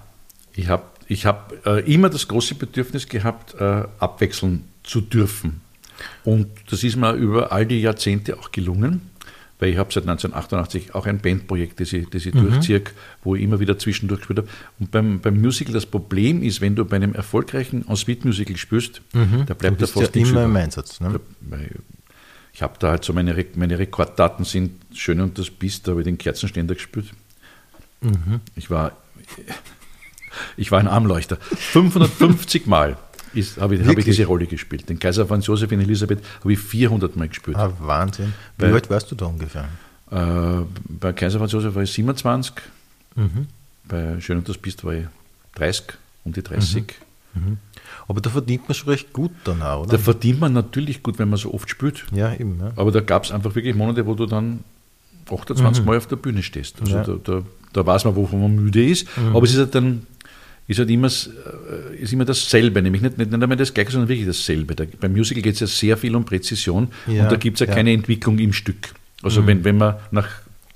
[0.55, 5.61] ich habe ich hab, äh, immer das große Bedürfnis gehabt, äh, abwechseln zu dürfen.
[6.25, 9.11] Und das ist mir über all die Jahrzehnte auch gelungen,
[9.59, 12.83] weil ich habe seit 1988 auch ein Bandprojekt, das ich, das ich durchziehe,
[13.25, 14.49] wo ich immer wieder zwischendurch gespielt habe.
[14.79, 19.47] Und beim, beim Musical das Problem ist, wenn du bei einem erfolgreichen Ensuite-Musical da Mhm.
[19.47, 20.51] Du bleibt da bist ja fast nichts immer über.
[20.51, 21.01] im Einsatz.
[21.01, 21.21] Ne?
[21.41, 21.71] Weil
[22.55, 26.03] Ich habe da halt so meine, meine Rekorddaten sind schön und das Biest, da habe
[26.03, 27.07] ich den Kerzenständer gespielt.
[28.01, 28.41] Mhm.
[28.55, 28.93] Ich war
[30.57, 31.37] ich war ein Armleuchter.
[31.41, 32.97] 550 Mal
[33.61, 34.89] habe, ich, habe ich diese Rolle gespielt.
[34.89, 37.57] Den Kaiser Franz Josef in Elisabeth habe ich 400 Mal gespielt.
[37.57, 38.33] Ah, Wahnsinn.
[38.59, 39.69] Wie Weil- alt warst du da ungefähr?
[40.11, 42.55] Äh, bei Kaiser Franz Josef war ich 27,
[43.15, 43.47] Mhm.
[43.89, 45.05] bei Schön und das Biest war ich
[45.55, 46.85] 30, um die 30.
[48.09, 49.91] Aber da verdient man schon recht gut dann auch, oder?
[49.93, 52.05] Da verdient man natürlich gut, wenn man so oft spielt.
[52.13, 52.59] ja, eben.
[52.61, 52.73] Ja.
[52.75, 54.65] Aber da gab es einfach wirklich Monate, wo du dann
[55.31, 56.81] 28 Mal auf der Bühne stehst.
[56.81, 57.05] Also Ja.
[57.05, 59.07] da, da, da weiß man, wovon man müde ist.
[59.33, 60.07] Aber es ist halt dann
[60.71, 64.09] ist halt immer, äh, ist immer dasselbe, nämlich nicht, nicht, nicht einmal das Gleiche, sondern
[64.09, 64.77] wirklich dasselbe.
[64.77, 67.61] Da, beim Musical geht es ja sehr viel um Präzision Ja, und da gibt es
[67.61, 67.75] ja, ja.
[67.75, 68.95] keine Entwicklung im Stück.
[69.21, 70.29] Also wenn, wenn man nach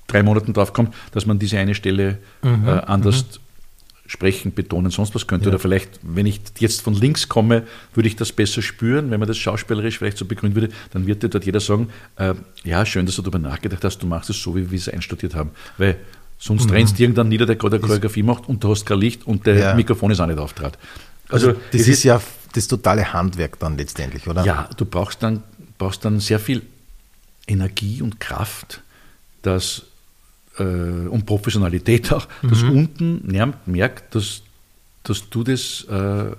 [0.09, 3.25] drei Monaten draufkommt, dass man diese eine Stelle äh, anders
[4.07, 5.47] sprechen, betonen, sonst was könnte.
[5.47, 5.51] Ja.
[5.51, 7.63] Oder vielleicht, wenn ich jetzt von links komme,
[7.95, 11.23] würde ich das besser spüren, wenn man das schauspielerisch vielleicht so begründen würde, dann wird
[11.23, 14.43] dir dort jeder sagen, äh, ja, schön, dass du darüber nachgedacht hast, du machst es
[14.43, 15.51] so, wie wir es einstudiert haben.
[15.79, 15.97] Weil
[16.39, 19.27] sonst rennst du irgendwann nieder, der gerade eine Choreografie macht und du hast kein Licht
[19.27, 19.75] und der Ja.
[19.75, 20.79] Mikrofon ist auch nicht auftrat.
[21.29, 22.21] Also, Also, das es ist, ja
[22.53, 24.45] das totale Handwerk dann letztendlich, oder?
[24.45, 25.43] ja, du brauchst dann,
[25.79, 26.63] brauchst dann sehr viel
[27.47, 28.81] Energie und Kraft
[29.43, 29.83] dass,
[30.59, 34.41] äh, und Professionalität auch, dass unten niemand merkt, dass,
[35.03, 36.33] dass du das äh,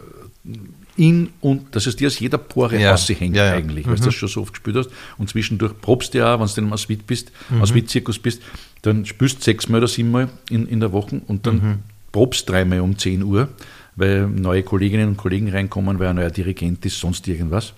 [0.98, 2.92] in und dass es dir aus jeder Pore Ja.
[2.92, 3.54] raushängt Ja, ja.
[3.54, 4.90] eigentlich, weil du das schon so oft gespürt hast.
[5.18, 7.32] Und zwischendurch probst du ja, wenn du in einem Aswit bist,
[7.62, 8.42] Aswit-Zirkus bist,
[8.82, 12.98] dann spürst du sechsmal oder siebenmal in, in der Woche und dann probst dreimal um
[12.98, 13.50] 10 Uhr,
[13.96, 17.74] weil neue Kolleginnen und Kollegen reinkommen, weil ein neuer Dirigent ist, sonst irgendwas.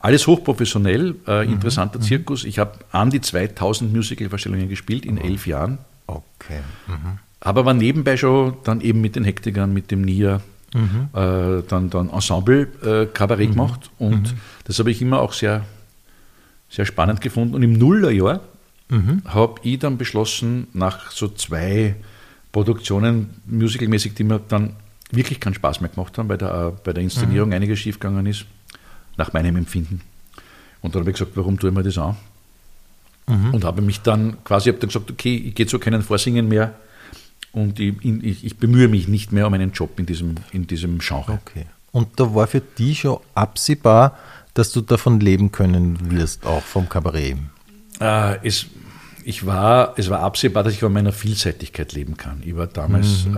[0.00, 2.44] Alles hochprofessionell, äh, interessanter Zirkus.
[2.44, 5.78] Ich habe an die 2000 Musical-Vorstellungen gespielt in elf Jahren.
[6.06, 6.60] Okay.
[6.86, 7.18] Mhm.
[7.40, 10.40] Aber war nebenbei schon dann eben mit den Hektikern, mit dem NIA,
[10.74, 13.90] äh, dann, dann Ensemble-Kabarett gemacht.
[13.98, 15.64] Und das habe ich immer auch sehr,
[16.68, 17.54] sehr spannend gefunden.
[17.54, 18.40] Und im Nullerjahr
[19.26, 21.96] habe ich dann beschlossen, nach so zwei
[22.52, 24.76] Produktionen, musicalmäßig, die mir dann
[25.10, 28.46] wirklich keinen Spaß mehr gemacht haben, weil da bei der Inszenierung einiges schiefgegangen ist,
[29.16, 30.00] nach meinem Empfinden.
[30.80, 32.16] Und dann habe ich gesagt, warum tue ich mir das an?
[33.52, 36.74] Und habe mich dann quasi, habe dann gesagt, okay, ich gehe zu keinen Vorsingen mehr
[37.52, 40.98] und ich, ich, ich bemühe mich nicht mehr um einen Job in diesem, in diesem
[40.98, 41.40] Genre.
[41.44, 41.66] Okay.
[41.92, 44.18] Und da war für dich schon absehbar,
[44.54, 47.36] dass du davon leben können wirst, auch vom Kabarett.
[48.00, 48.66] Äh, es,
[49.24, 52.42] ich war, es war absehbar, dass ich von meiner Vielseitigkeit leben kann.
[52.44, 53.36] Ich war damals, äh,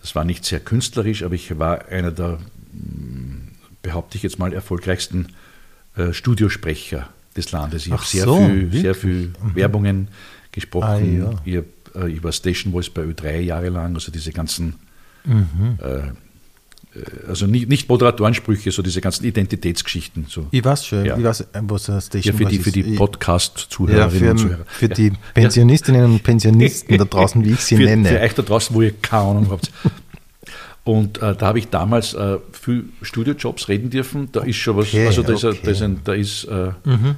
[0.00, 2.38] das war nicht sehr künstlerisch, aber ich war einer der,
[2.72, 3.52] mh,
[3.82, 5.28] behaupte ich jetzt mal, erfolgreichsten
[5.96, 7.86] äh, Studiosprecher des Landes.
[7.86, 8.82] Ich habe sehr so, viel, wirklich?
[8.82, 10.08] sehr viel Werbungen
[10.52, 10.86] gesprochen.
[10.86, 11.40] Ah, ja.
[11.44, 11.68] ich, hab, äh,
[12.06, 14.74] ich war Station Voice bei Ö3 Jahre lang, also diese ganzen
[15.24, 15.78] Mhm.
[15.82, 16.02] äh,
[17.28, 20.26] also nicht, nicht Moderatorensprüche, so diese ganzen Identitätsgeschichten.
[20.28, 20.46] So.
[20.50, 21.16] Ich weiß schon, Ja.
[21.18, 22.96] ich weiß, was eine Station Ja, für die, was für die ist.
[22.96, 24.64] Podcast-Zuhörerinnen ja, und Zuhörer.
[24.66, 28.08] für die Pensionistinnen und Pensionisten da draußen, wie ich sie für, nenne.
[28.08, 29.70] Für euch da draußen, wo ihr keine Ahnung habt.
[30.84, 34.30] Und äh, da habe ich damals äh, viel Studiojobs reden dürfen.
[34.32, 35.58] Da ist schon was, Okay, also da ist, okay.
[35.62, 36.70] da ist, ein, da ist, äh,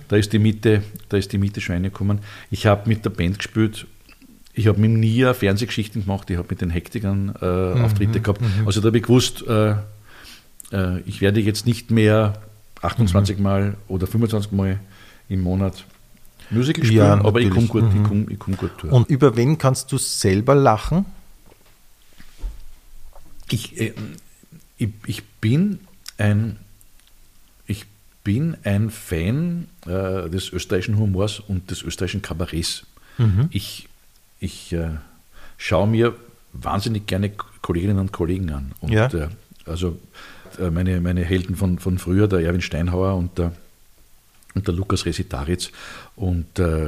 [0.09, 2.19] da ist die Miete, da ist die Miete schon reingekommen.
[2.51, 3.87] Ich habe mit der Band gespielt.
[4.61, 8.43] Ich habe mit dem NIA Fernsehgeschichten gemacht, ich habe mit den Hektikern äh, Auftritte gehabt.
[8.67, 9.71] Also da habe ich gewusst, äh,
[10.71, 12.35] äh, ich werde jetzt nicht mehr
[12.83, 14.79] 28 Mal oder 25 Mal
[15.31, 15.87] im Monat
[16.51, 18.93] Musical spielen, Ja, aber ich komme gut, ich komm, ich komm gut durch.
[18.93, 21.07] Und über wen kannst du selber lachen?
[23.51, 23.95] Ich, äh,
[24.77, 25.81] ich, ich bin
[26.19, 26.57] ein
[27.67, 27.87] ich
[28.25, 32.85] bin ein Fan äh, des österreichischen Humors und des österreichischen Kabarets.
[33.51, 33.90] Ich,
[34.41, 34.91] ich äh,
[35.57, 36.15] schaue mir
[36.53, 37.31] wahnsinnig gerne
[37.63, 38.73] Kolleginnen und Kollegen an.
[38.81, 39.07] Und, Ja.
[39.07, 39.29] äh,
[39.67, 39.99] also
[40.59, 43.53] äh, meine, meine Helden von, von früher, der Erwin Steinhauer und der,
[44.55, 45.71] und der Lukas Resitaritz
[46.17, 46.87] und äh,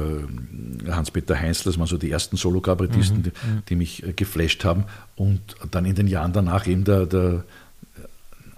[0.89, 3.31] Hans-Peter Heinzl, das waren so die ersten Solo-Kabarettisten, die,
[3.69, 4.83] die mich äh, geflasht haben.
[5.15, 5.39] Und
[5.71, 7.45] dann in den Jahren danach eben der, der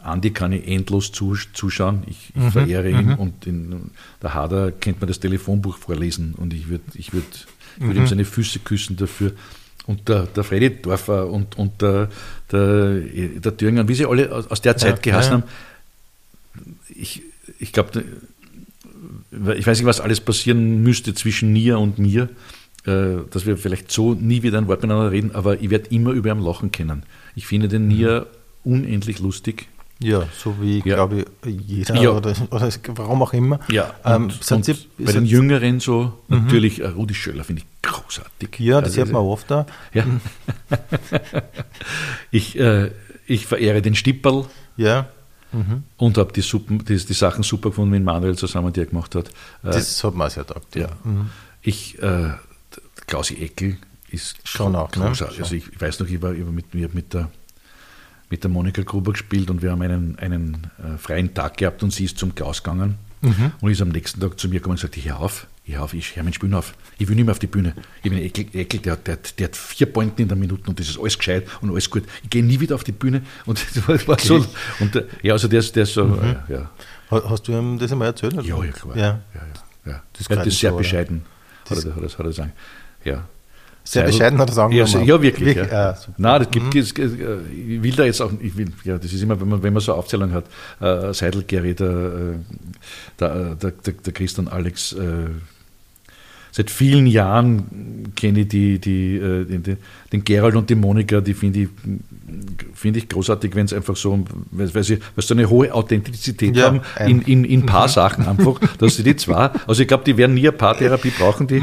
[0.01, 2.03] Andi kann ich endlos zus- zuschauen.
[2.07, 6.67] Ich, ich verehre ihn und in, der Hader kennt mir das Telefonbuch vorlesen und ich
[6.69, 9.33] würde ich würd, ich würd ihm seine Füße küssen dafür.
[9.87, 12.09] Und der, der Freddy Dorfer und, und der,
[12.51, 15.37] der, der Thüringer, wie sie alle aus, aus der Zeit Ja, geheißen ja.
[15.37, 15.43] haben,
[16.95, 17.21] ich,
[17.59, 18.03] ich glaube,
[19.55, 22.29] ich weiß nicht, was alles passieren müsste zwischen Nia und mir,
[22.85, 26.11] äh, dass wir vielleicht so nie wieder ein Wort miteinander reden, aber ich werde immer
[26.11, 27.03] über ihn lachen können.
[27.35, 28.25] Ich finde den Nia
[28.63, 29.67] unendlich lustig.
[29.99, 30.95] Ja, so wie, Ja.
[30.95, 32.09] glaube ich, jeder Ja.
[32.11, 33.59] oder, oder warum auch immer.
[33.69, 37.61] Ja, ähm, und, seid und ihr- bei den Jüngeren so, natürlich äh, Rudi Schöller finde
[37.61, 38.59] ich großartig.
[38.59, 39.65] ja, das Also, hört man oft da.
[39.93, 40.03] Ja.
[42.31, 42.91] ich, äh,
[43.27, 44.45] ich verehre den Stipperl
[44.77, 45.07] Ja,
[45.97, 49.15] und habe die, Suppen- die, die Sachen super gefunden, mit Manuel zusammen, die er gemacht
[49.15, 49.29] hat.
[49.63, 50.75] Äh, das hat man sehr taugt.
[50.75, 50.89] Ja.
[51.61, 52.31] Ich, äh,
[53.07, 53.77] Klausi Eckel
[54.09, 55.05] ist Schon auch, ne?
[55.05, 55.39] großartig.
[55.41, 57.29] Also ich weiß noch, ich war ich war mit, mir mit der
[58.29, 61.91] mit der Monika Gruber gespielt und wir haben einen, einen äh, freien Tag gehabt und
[61.93, 63.53] sie ist zum Klaus gegangen Mhm.
[63.61, 65.83] und ist am nächsten Tag zu mir gekommen und gesagt, ich hör auf, ich hör
[65.83, 66.75] auf, ich hör mein Spielen auf.
[66.99, 67.73] Ich will nicht mehr auf die Bühne.
[68.03, 70.79] Ich bin Eckel, Eckel der, hat- der, der hat vier Pointen in der Minute und
[70.79, 72.03] das ist alles gescheit und alles gut.
[72.23, 74.45] Ich gehe nie wieder auf die Bühne und das war, war so.
[74.79, 76.19] Und, äh, ja, also der der ist so, Mhm.
[76.23, 76.69] äh, ja.
[77.09, 78.33] Ha- Hast du ihm das einmal erzählt?
[78.35, 78.43] oder?
[78.43, 78.95] Ja, ja, klar.
[78.97, 79.03] Ja.
[79.03, 80.03] ja, ja, ja.
[80.13, 81.23] Das kann das ist sehr so, bescheiden,
[81.67, 82.51] Das- hat er, hat er, hat er sagen.
[83.05, 83.27] Ja.
[83.87, 84.73] Sehr bescheiden hat er sagen.
[84.73, 85.55] Ja, ja wirklich.
[85.55, 85.91] Wirklich, ja.
[86.07, 86.13] Mhm.
[86.17, 87.37] Nein, das gibt, es- es- äh,
[87.75, 89.81] ich will da jetzt auch, ich will, ja, das ist immer, wenn man, wenn man
[89.81, 90.45] so Aufzählung hat,
[90.81, 91.91] äh, Seidel, Gary, der, äh,
[93.19, 95.27] der, der, der, der Christian Alex, äh,
[96.51, 99.77] seit vielen Jahren kenne ich die, die, äh, den,
[100.11, 101.69] den- Gerald und die Monika, die finde ich,
[102.73, 106.55] finde ich großartig, wenn es einfach so, weil, weil sie weil sie eine hohe Authentizität
[106.55, 110.05] Ja, haben in, in, in paar Sachen einfach, dass sie die zwei, also ich glaube,
[110.05, 111.61] die werden nie eine Paartherapie brauchen, die,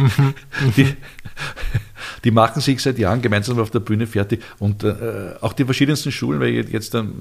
[0.77, 0.87] die,
[2.25, 4.95] die machen sich seit Jahren gemeinsam auf der Bühne fertig und äh,
[5.41, 7.13] auch die verschiedensten Schulen, weil jetzt dann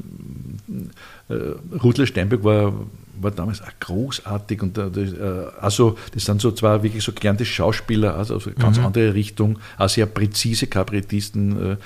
[1.29, 1.33] äh,
[1.81, 2.73] Rudler Steinberg war,
[3.19, 7.13] war damals auch großartig und äh, das, äh, also das sind so zwei wirklich so
[7.13, 11.77] gelernte Schauspieler, also aus einer ganz andere Richtung, auch sehr präzise Kabarettisten.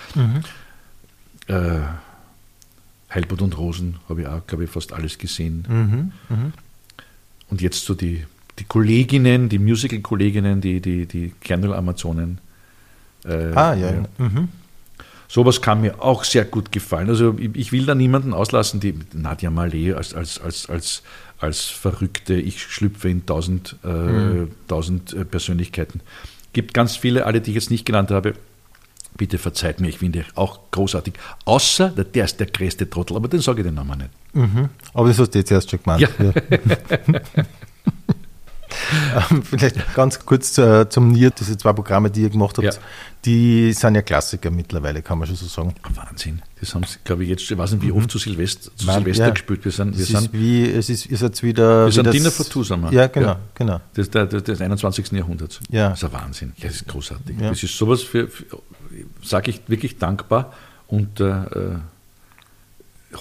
[1.47, 1.81] Äh, äh,
[3.13, 5.65] Heilbut und Rosen habe ich auch, glaube ich, fast alles gesehen.
[5.69, 6.53] Mhm, mhm.
[7.49, 8.25] Und jetzt so die,
[8.59, 12.39] die Kolleginnen, die Musical-Kolleginnen, die, die, die Kernel-Amazonen.
[13.27, 13.91] Äh, Ah, ja.
[14.17, 14.49] Mhm.
[15.27, 17.09] Sowas kann mir auch sehr gut gefallen.
[17.09, 21.03] Also ich, will da niemanden auslassen, die Nadja Malé als, als, als, als,
[21.39, 26.01] als Verrückte, ich schlüpfe in tausend, äh, tausend äh, Persönlichkeiten.
[26.53, 28.33] Gibt ganz viele, alle, die ich jetzt nicht genannt habe.
[29.17, 31.13] Bitte verzeiht mir, ich finde auch großartig.
[31.45, 34.09] Außer der, der ist der größte Trottel, aber den sage ich den Namen nicht.
[34.33, 34.69] Mhm.
[34.93, 36.01] Aber das hast du jetzt erst schon gemeint.
[36.01, 36.09] Ja.
[36.19, 37.19] Ähm,
[39.43, 42.71] Vielleicht ganz kurz äh, zum Nier, diese zwei Programme, die ihr gemacht habt, Ja.
[43.25, 45.73] die sind ja Klassiker mittlerweile, kann man schon so sagen.
[45.93, 46.41] Wahnsinn.
[46.59, 48.99] Das haben sie, glaube ich, jetzt, ich weiß nicht, wie oft zu Silvester, zu Nein,
[49.03, 49.29] Silvester ja.
[49.31, 49.63] gespielt.
[49.65, 51.85] Wir sind, wir Es sind, ist wie, es ist, ihr seid wieder.
[51.85, 52.91] Wir sind Dinner das- for Two, sind wir.
[52.91, 53.39] Ja, genau, Ja.
[53.53, 53.81] genau.
[53.93, 55.11] das, der, des 21.
[55.11, 55.59] Jahrhunderts.
[55.69, 55.89] Ja.
[55.89, 56.53] Das ist ein Wahnsinn.
[56.57, 57.39] Ja, das ist großartig.
[57.39, 57.49] Ja.
[57.49, 58.43] Das ist sowas für, für
[59.21, 60.53] sage ich wirklich dankbar
[60.87, 61.75] und äh, äh,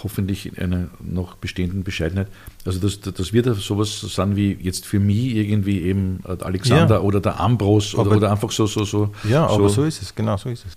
[0.03, 2.29] hoffentlich in einer noch bestehenden Bescheidenheit.
[2.65, 6.97] Also, dass, dass wir da sowas sind wie jetzt für mich irgendwie eben der Alexander
[6.97, 7.01] Ja.
[7.01, 9.11] oder der Ambros oder, oder einfach so, so, so.
[9.29, 10.73] Ja, aber so, so ist es, genau so ist es.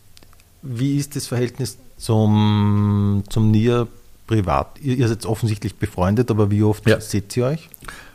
[0.61, 3.87] Wie ist das Verhältnis zum, zum Nier
[4.27, 4.79] privat?
[4.81, 6.99] Ihr, ihr seid offensichtlich befreundet, aber wie oft Ja.
[6.99, 7.69] seht ihr euch?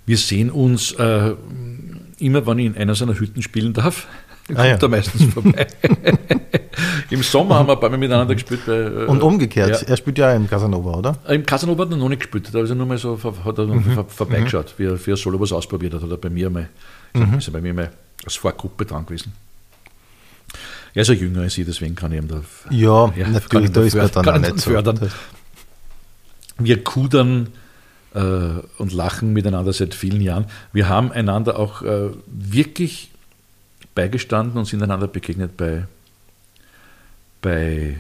[0.05, 1.35] Wir sehen uns äh,
[2.19, 4.07] immer, wenn ich in einer seiner Hütten spielen darf.
[4.47, 4.77] Kommt ah, ja.
[4.77, 5.67] da meistens vorbei.
[7.11, 8.63] Im Sommer haben wir ein paar Mal miteinander gespielt.
[8.67, 9.89] Bei, äh, Und umgekehrt, ja.
[9.89, 11.17] er spielt ja im Casanova, oder?
[11.29, 13.67] Im Casanova hat er noch nicht gespielt, da ist er nur mal so hat er
[13.67, 14.05] mhm.
[14.09, 16.03] vorbeigeschaut, wie er für Solo was ausprobiert hat.
[16.03, 16.69] Hat er bei mir mal,
[17.13, 17.39] mhm.
[17.39, 17.91] ist er bei mir mal
[18.25, 19.33] als Vorgruppe dran gewesen.
[20.95, 22.43] Er ist ja jünger als ich, deswegen kann ich ihm da.
[22.71, 24.71] Ja, ja natürlich, da ist er dann auch nicht so.
[24.71, 25.11] Fördern.
[26.59, 27.49] Wir kudern
[28.15, 28.21] äh,
[28.79, 30.47] und lachen miteinander seit vielen Jahren.
[30.73, 33.12] Wir haben einander auch äh, wirklich
[33.95, 35.87] beigestanden und sind einander begegnet bei,
[37.41, 37.97] bei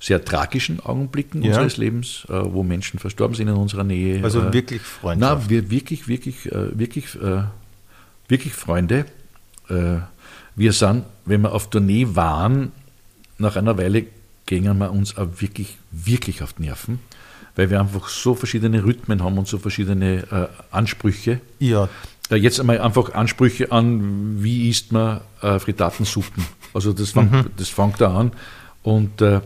[0.00, 1.50] sehr tragischen Augenblicken ja.
[1.50, 4.22] unseres Lebens, äh, wo Menschen verstorben sind in unserer Nähe.
[4.22, 5.42] Also äh, wirklich Freundschaft.
[5.44, 7.44] Na, wir wirklich, wirklich, äh, wirklich, äh,
[8.28, 9.06] wirklich Freunde.
[9.68, 12.72] wir sind, wenn wir auf Tournee waren,
[13.36, 14.06] nach einer Weile
[14.46, 17.00] gingen wir uns auch wirklich, wirklich auf die Nerven
[17.58, 21.40] weil wir einfach so verschiedene Rhythmen haben und so verschiedene äh, Ansprüche.
[21.58, 21.88] Ja.
[22.30, 26.44] Jetzt einmal einfach Ansprüche an, wie isst man äh, Frittatensuppen.
[26.74, 27.46] Also das fängt, mhm.
[27.56, 28.32] das fängt da an.
[28.82, 29.40] Und äh,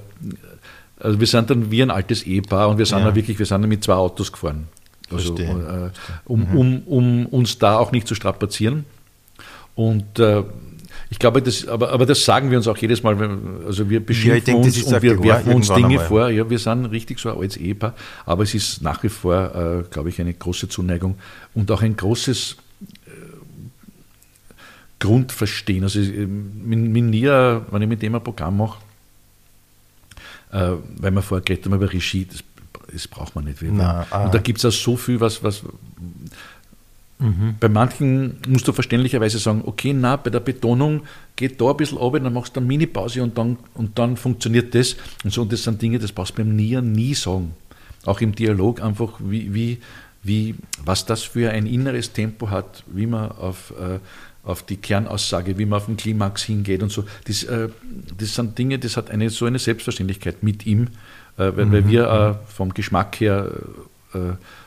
[0.98, 3.06] also wir sind dann wie ein altes Ehepaar und wir sind ja.
[3.06, 4.68] da wirklich, wir sind da mit zwei Autos gefahren.
[5.10, 5.90] Also, äh,
[6.24, 6.56] um, mhm.
[6.56, 8.84] um, um uns da auch nicht zu strapazieren.
[9.74, 10.42] Und äh,
[11.10, 13.16] ich glaube, das, aber, aber das sagen wir uns auch jedes Mal.
[13.66, 16.06] Also wir beschimpfen ja, denke, uns und wir werfen uns Dinge einmal.
[16.06, 16.30] vor.
[16.30, 19.82] Ja, wir sind richtig so ein altes Ehepaar, aber es ist nach wie vor, äh,
[19.90, 21.16] glaube ich, eine große Zuneigung
[21.54, 22.56] und auch ein großes
[25.02, 25.82] Grundverstehen.
[25.82, 28.78] Also mit, mit Nia, wenn ich mit dem ein Programm mache,
[30.52, 32.44] äh, weil wir vorher geredet haben über Regie, das,
[32.92, 33.60] das braucht man nicht.
[33.62, 34.24] Na, ah.
[34.24, 35.64] Und da gibt es auch so viel, was, was
[37.22, 37.54] Mhm.
[37.60, 41.02] Bei manchen musst du verständlicherweise sagen, okay, na, bei der Betonung
[41.36, 44.74] geht da ein bisschen runter, dann machst du eine Mini-Pause und dann, und dann funktioniert
[44.74, 44.96] das.
[45.22, 47.54] Und so, und das sind Dinge, das brauchst du beim Nieren nie sagen.
[48.04, 49.78] Auch im Dialog einfach, wie, wie,
[50.24, 54.00] wie, was das für ein inneres Tempo hat, wie man auf, äh,
[54.44, 57.04] auf die Kernaussage, wie man auf den Klimax hingeht und so.
[57.26, 57.68] Das, äh,
[58.16, 60.88] das sind Dinge, das hat eine so eine Selbstverständlichkeit mit ihm,
[61.36, 61.72] äh, weil, mhm.
[61.72, 63.52] weil wir äh, vom Geschmack her
[64.14, 64.18] äh,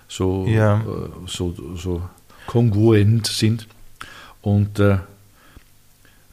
[0.07, 0.79] so, ja.
[0.79, 0.83] Äh,
[1.27, 2.01] so, so
[2.47, 3.67] kongruent sind.
[4.41, 4.99] Und äh,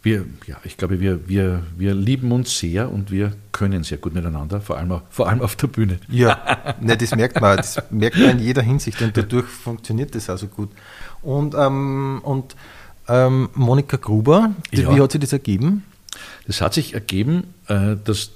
[0.02, 4.14] wir, ja, ich glaube, wir, wir, wir lieben uns sehr und wir können sehr gut
[4.14, 5.98] miteinander, vor allem, vor allem auf der Bühne.
[6.08, 10.28] Ja, ne, das merkt man, das merkt man in jeder Hinsicht und dadurch funktioniert das
[10.28, 10.70] also gut.
[11.22, 12.56] Und, ähm, und
[13.08, 14.94] ähm, Monika Gruber, ja.
[14.94, 15.84] wie hat sich das ergeben?
[16.46, 18.30] Das hat sich ergeben, äh, dass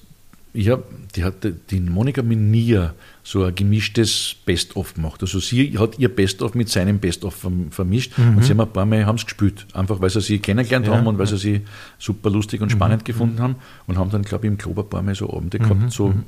[0.57, 5.21] ich hab, die hat die Monika Minier so ein gemischtes Best-of gemacht.
[5.21, 8.39] Also sie hat ihr Best-of mit seinem Best-of vermischt mhm.
[8.39, 10.95] und sie haben ein paar Mal haben gespielt, einfach weil sie sie kennengelernt ja.
[10.95, 11.61] haben und weil sie sie
[11.99, 13.05] super lustig und spannend mhm.
[13.05, 15.81] gefunden haben und haben dann, glaube ich, im Club ein paar Mal so Abende gehabt,
[15.81, 15.91] mhm.
[15.91, 16.25] so mhm.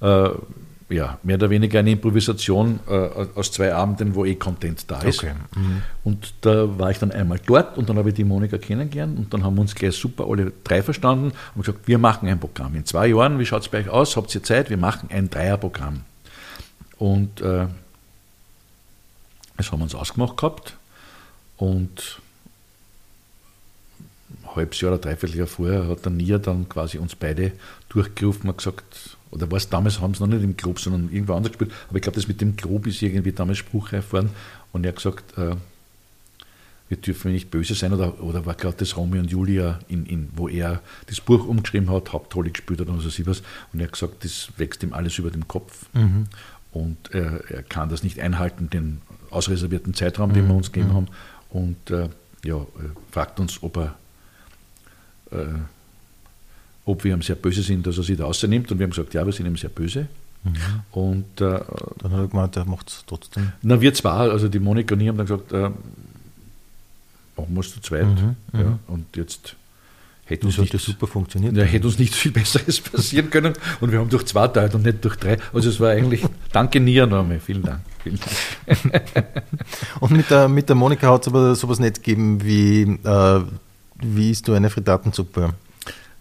[0.00, 0.30] äh,
[0.92, 2.92] ja, mehr oder weniger eine Improvisation äh,
[3.34, 5.18] aus zwei Abenden, wo eh Content da ist.
[5.18, 5.32] Okay.
[5.56, 5.82] Mhm.
[6.04, 9.32] Und da war ich dann einmal dort und dann habe ich die Monika kennengelernt und
[9.32, 12.74] dann haben wir uns gleich super alle drei verstanden und gesagt, wir machen ein Programm.
[12.74, 14.16] In zwei Jahren, wie schaut es bei euch aus?
[14.16, 14.70] Habt ihr Zeit?
[14.70, 16.02] Wir machen ein Dreierprogramm.
[16.98, 17.66] Und äh,
[19.56, 20.76] das haben wir uns ausgemacht gehabt
[21.56, 22.20] und
[24.42, 27.52] ein halbes Jahr oder dreiviertel Jahr vorher hat der Nia dann quasi uns beide
[27.88, 31.52] durchgerufen und gesagt, oder was damals haben sie noch nicht im Club, sondern irgendwo anders
[31.52, 31.72] gespielt.
[31.88, 34.30] Aber ich glaube, das mit dem Club ist irgendwie damals spruchreif worden.
[34.72, 35.56] Und er hat gesagt, äh,
[36.88, 37.94] wir dürfen nicht böse sein.
[37.94, 41.90] Oder, oder war gerade das Romeo und Julia, in, in, wo er das Buch umgeschrieben
[41.90, 43.42] hat, Hauptrolle gespielt hat und so was.
[43.72, 45.86] Und er hat gesagt, das wächst ihm alles über dem Kopf.
[45.94, 46.26] Mhm.
[46.70, 50.34] Und äh, er kann das nicht einhalten, den ausreservierten Zeitraum, mhm.
[50.34, 50.94] den wir uns gegeben mhm.
[50.94, 51.08] haben.
[51.48, 52.10] Und äh,
[52.44, 52.64] ja, äh,
[53.10, 53.94] fragt uns, ob er
[55.30, 55.46] äh,
[56.84, 58.70] ob wir ihm sehr böse sind, dass er sich da rausnimmt.
[58.72, 60.08] Und wir haben gesagt, ja, wir sind ihm sehr böse.
[60.44, 60.56] Mhm.
[60.90, 61.60] Und äh,
[61.98, 63.52] dann hat er gemeint, er macht es trotzdem.
[63.62, 65.70] Na, wir zwei, also die Monika und ich haben dann gesagt, äh,
[67.36, 68.06] machen wir es zu zweit.
[68.06, 68.36] Mhm.
[68.52, 68.78] Ja, mhm.
[68.88, 69.54] und jetzt
[70.24, 71.56] hätte uns, nicht, super funktioniert.
[71.56, 73.54] Ja, hätte uns nichts viel Besseres passieren können.
[73.80, 75.38] Und wir haben durch zwei Teile und nicht durch drei.
[75.52, 77.80] Also es war eigentlich, danke Nia nochmal, vielen Dank.
[78.02, 79.04] Vielen Dank.
[80.00, 83.40] und mit der, mit der Monika hat es aber sowas nicht gegeben wie, äh,
[84.00, 85.54] wie isst du eine Frittatensuppe?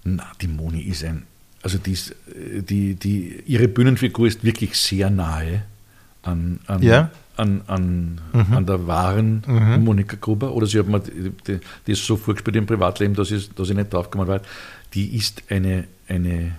[0.04, 1.24] Na, die Moni ist ein,
[1.62, 5.64] also die, ist, die, die, ihre Bühnenfigur ist wirklich sehr nahe
[6.24, 7.12] an, an, ja?
[7.38, 8.54] an, an, mhm.
[8.54, 9.84] an der wahren mhm.
[9.84, 10.54] Monika Gruber.
[10.54, 13.76] Oder sie hat mir die, die, ist so vorgespielt im Privatleben, dass ich, dass ich
[13.76, 14.42] nicht draufgekommen war.
[14.94, 16.54] Die ist eine, eine,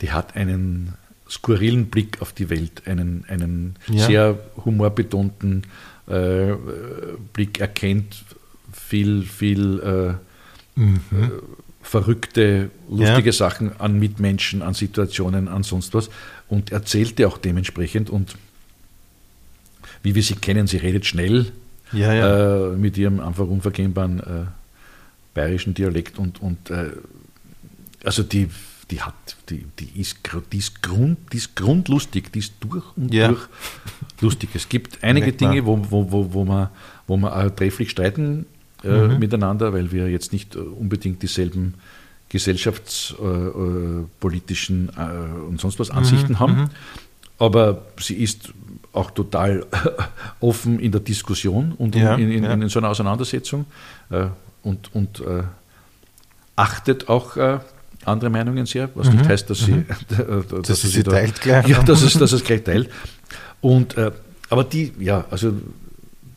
[0.00, 0.94] die hat einen
[1.28, 4.06] skurrilen Blick auf die Welt, einen, einen ja.
[4.06, 5.62] sehr humorbetonten
[6.06, 6.54] äh,
[7.32, 8.24] Blick, erkennt
[8.72, 10.18] viel, viel
[10.76, 11.00] äh, mhm.
[11.12, 11.28] äh,
[11.86, 13.32] verrückte, lustige ja.
[13.32, 16.10] Sachen an Mitmenschen, an Situationen, an sonst was
[16.48, 18.36] und erzählte auch dementsprechend und
[20.02, 21.52] wie wir sie kennen, sie redet schnell
[21.92, 22.72] ja, ja.
[22.72, 24.20] Äh, mit ihrem einfach unverkennbaren
[25.36, 26.90] bayerischen Dialekt und, und äh,
[28.02, 28.48] also die,
[28.90, 29.14] die hat,
[29.50, 30.18] die, die, ist,
[30.52, 33.48] die, ist Grund, die ist grundlustig, die ist durch und durch
[34.20, 34.50] lustig.
[34.54, 35.32] Es gibt einige.
[35.32, 36.70] Dinge, wo, wo, wo, wo man,
[37.06, 38.46] wo man auch trefflich streiten
[38.86, 39.18] äh, Mhm.
[39.18, 41.74] miteinander, weil wir jetzt nicht äh, unbedingt dieselben
[42.28, 45.98] gesellschaftspolitischen äh, politischen, äh, und sonst was Mhm.
[45.98, 46.70] Ansichten haben.
[47.38, 48.52] Aber sie ist
[48.92, 49.66] auch total
[50.40, 52.52] offen in der Diskussion und in, Ja, in, in, ja.
[52.54, 53.66] in so einer Auseinandersetzung
[54.10, 54.26] äh,
[54.62, 55.42] und, und äh,
[56.56, 57.58] achtet auch äh,
[58.04, 59.84] andere Meinungen sehr, was nicht heißt, dass sie, äh,
[60.16, 60.64] dass Mhm.
[60.64, 61.66] sie sie sie teilt gleich.
[61.72, 62.88] Ja, dass es, dass es gleich teilt.
[63.60, 64.10] Und, äh,
[64.48, 65.52] aber die, ja, also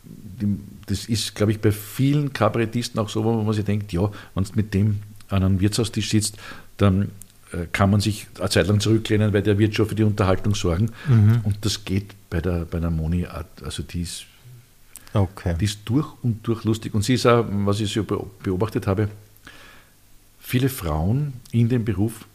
[0.03, 0.47] die,
[0.89, 4.43] das ist, glaube ich, bei vielen Kabarettisten auch so, wo man sich denkt, ja, wenn
[4.43, 4.99] du mit dem
[5.29, 6.37] an einem Wirtshaustisch sitzt,
[6.77, 7.11] dann
[7.53, 10.55] äh, kann man sich eine Zeit lang zurücklehnen, weil der wird schon für die Unterhaltung
[10.55, 10.91] sorgen.
[11.07, 11.41] Mhm.
[11.43, 13.25] Und das geht bei der, bei der Moni,
[13.63, 14.25] also die ist,
[15.13, 15.55] Okay.
[15.59, 16.93] die ist durch und durch lustig.
[16.93, 19.09] Und sie ist auch, was ich so beo- beobachtet habe,
[20.39, 22.25] viele Frauen in dem Beruf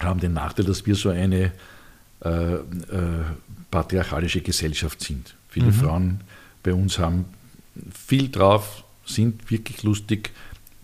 [0.00, 1.52] haben den Nachteil, dass wir so eine
[2.24, 2.60] äh, äh,
[3.70, 5.34] patriarchalische Gesellschaft sind.
[5.48, 6.20] Viele Frauen
[6.66, 7.24] bei uns haben
[7.94, 10.32] viel drauf, sind wirklich lustig,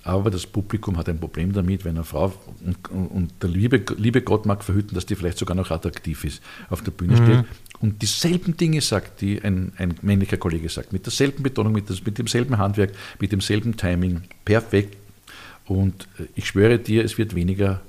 [0.04, 2.32] aber das Publikum hat ein Problem damit, wenn eine Frau,
[2.64, 6.42] und, und der liebe, liebe Gott mag verhüten, dass die vielleicht sogar noch attraktiv ist,
[6.70, 7.44] auf der Bühne steht
[7.82, 12.04] und dieselben Dinge sagt, die ein, ein männlicher Kollege sagt, mit derselben Betonung, mit, das,
[12.04, 14.96] mit demselben Handwerk, mit demselben Timing, perfekt.
[15.66, 17.80] Und äh, ich schwöre dir, es wird weniger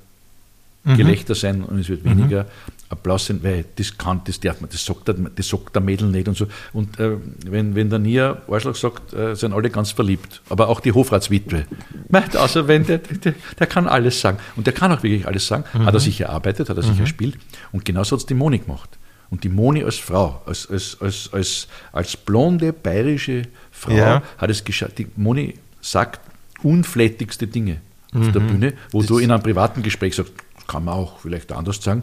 [0.84, 2.46] Gelächter sein und es wird weniger
[2.90, 6.08] Applaus sein, weil das kann, das darf man, das sagt der, das sagt der Mädel
[6.08, 6.46] nicht und so.
[6.74, 7.16] Und äh,
[7.46, 11.64] wenn, wenn der Nia Arschloch sagt, äh, sind alle ganz verliebt, aber auch die Hofratswitwe.
[12.10, 14.36] Meint, also wenn der, der, der kann alles sagen.
[14.56, 15.64] Und der kann auch wirklich alles sagen.
[15.72, 17.38] Hat er sich erarbeitet, hat er sich erspielt.
[17.72, 18.98] Und genauso hat es die Moni gemacht.
[19.30, 24.22] Und die Moni als Frau, als, als, als, als, als blonde bayerische Frau, Ja.
[24.36, 24.98] hat es geschafft.
[24.98, 26.20] Die Moni sagt
[26.62, 27.80] unflätigste Dinge
[28.14, 30.32] auf der Bühne, wo du in einem privaten Gespräch sagst,
[30.66, 32.02] kann man auch vielleicht anders sagen.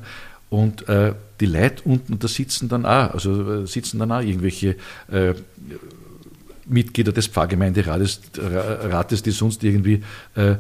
[0.50, 4.76] Und äh, die Leute unten da sitzen dann auch, also äh, sitzen dann auch irgendwelche
[5.10, 5.34] äh,
[6.66, 10.04] Mitglieder des Pfarrgemeinderates, Ra- Rates, die sonst irgendwie
[10.36, 10.58] äh, äh,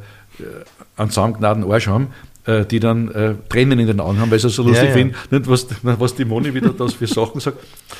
[0.95, 2.30] einen Zaungnaden Arsch haben, äh,
[2.65, 4.93] die dann äh, Tränen in den Augen haben, weil sie so lustig ja.
[4.95, 7.57] finden, nicht, was, was die Moni wieder das für Sachen sagt.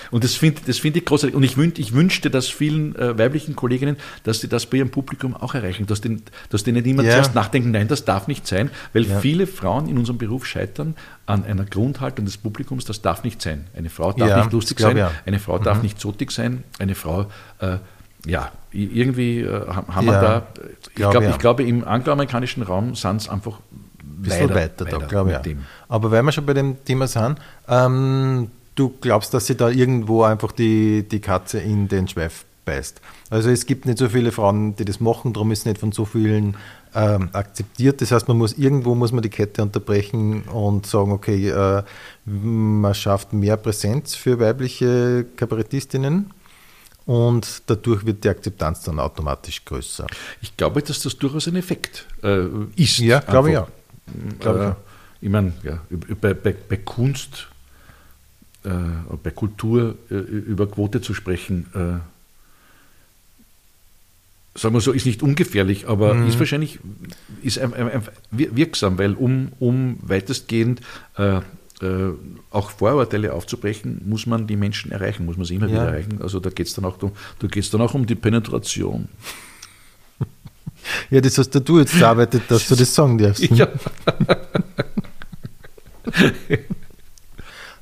[0.10, 1.36] Und das finde das find ich großartig.
[1.36, 4.90] Und ich, wün, ich wünschte das vielen äh, weiblichen Kolleginnen, dass sie das bei ihrem
[4.90, 6.18] Publikum auch erreichen, dass die,
[6.50, 7.12] dass die nicht immer Ja.
[7.12, 9.20] zuerst nachdenken, nein, das darf nicht sein, weil Ja.
[9.20, 10.96] viele Frauen in unserem Beruf scheitern
[11.28, 13.68] an einer Grundhaltung des Publikums, das darf nicht sein.
[13.76, 16.96] Eine Frau darf Ja, nicht lustig glaub sein, eine Frau darf nicht zotig sein, eine
[16.96, 17.28] Frau,
[17.60, 17.78] äh,
[18.26, 20.48] ja, irgendwie äh, haben wir Ja, da,
[20.90, 25.32] ich, glaub ich glaube, im angloamerikanischen Raum sind es einfach Ein bisschen weiter, da, glaube
[25.34, 25.38] ich.
[25.40, 25.66] dem.
[25.88, 30.24] Aber weil wir schon bei dem Thema sind, ähm, du glaubst, dass sie da irgendwo
[30.24, 33.02] einfach die, die Katze in den Schweif beißt.
[33.30, 35.92] Also es gibt nicht so viele Frauen, die das machen, darum ist es nicht von
[35.92, 36.58] so vielen
[36.94, 38.02] ähm, akzeptiert.
[38.02, 41.84] Das heißt, man muss irgendwo muss man die Kette unterbrechen und sagen, okay, äh,
[42.26, 46.32] man schafft mehr Präsenz für weibliche Kabarettistinnen
[47.06, 50.08] und dadurch wird die Akzeptanz dann automatisch größer.
[50.42, 52.46] Ich glaube, dass das durchaus ein Effekt äh,
[52.76, 53.00] ist.
[53.00, 53.72] Ja, glaube ich Einfach.
[54.44, 54.74] Äh,
[55.22, 55.82] ich meine, ja,
[56.20, 57.48] bei, bei, bei Kunst,
[58.64, 58.70] äh,
[59.24, 62.00] bei Kultur äh, über Quote zu sprechen, äh,
[64.60, 66.28] sagen wir so, ist nicht ungefährlich, aber Mhm.
[66.28, 66.80] ist wahrscheinlich
[67.42, 67.60] ist
[68.32, 70.82] wirksam, weil um, um weitestgehend
[71.18, 71.38] äh,
[71.82, 72.14] äh,
[72.52, 75.74] auch Vorurteile aufzubrechen, muss man die Menschen erreichen, muss man sie immer Ja.
[75.74, 76.22] wieder erreichen.
[76.22, 79.08] Also da geht es dann, auch um- da geht's dann auch um die Penetration.
[81.10, 83.44] Ja, das hast du jetzt gearbeitet, dass du das sagen darfst.
[83.44, 83.68] Ja.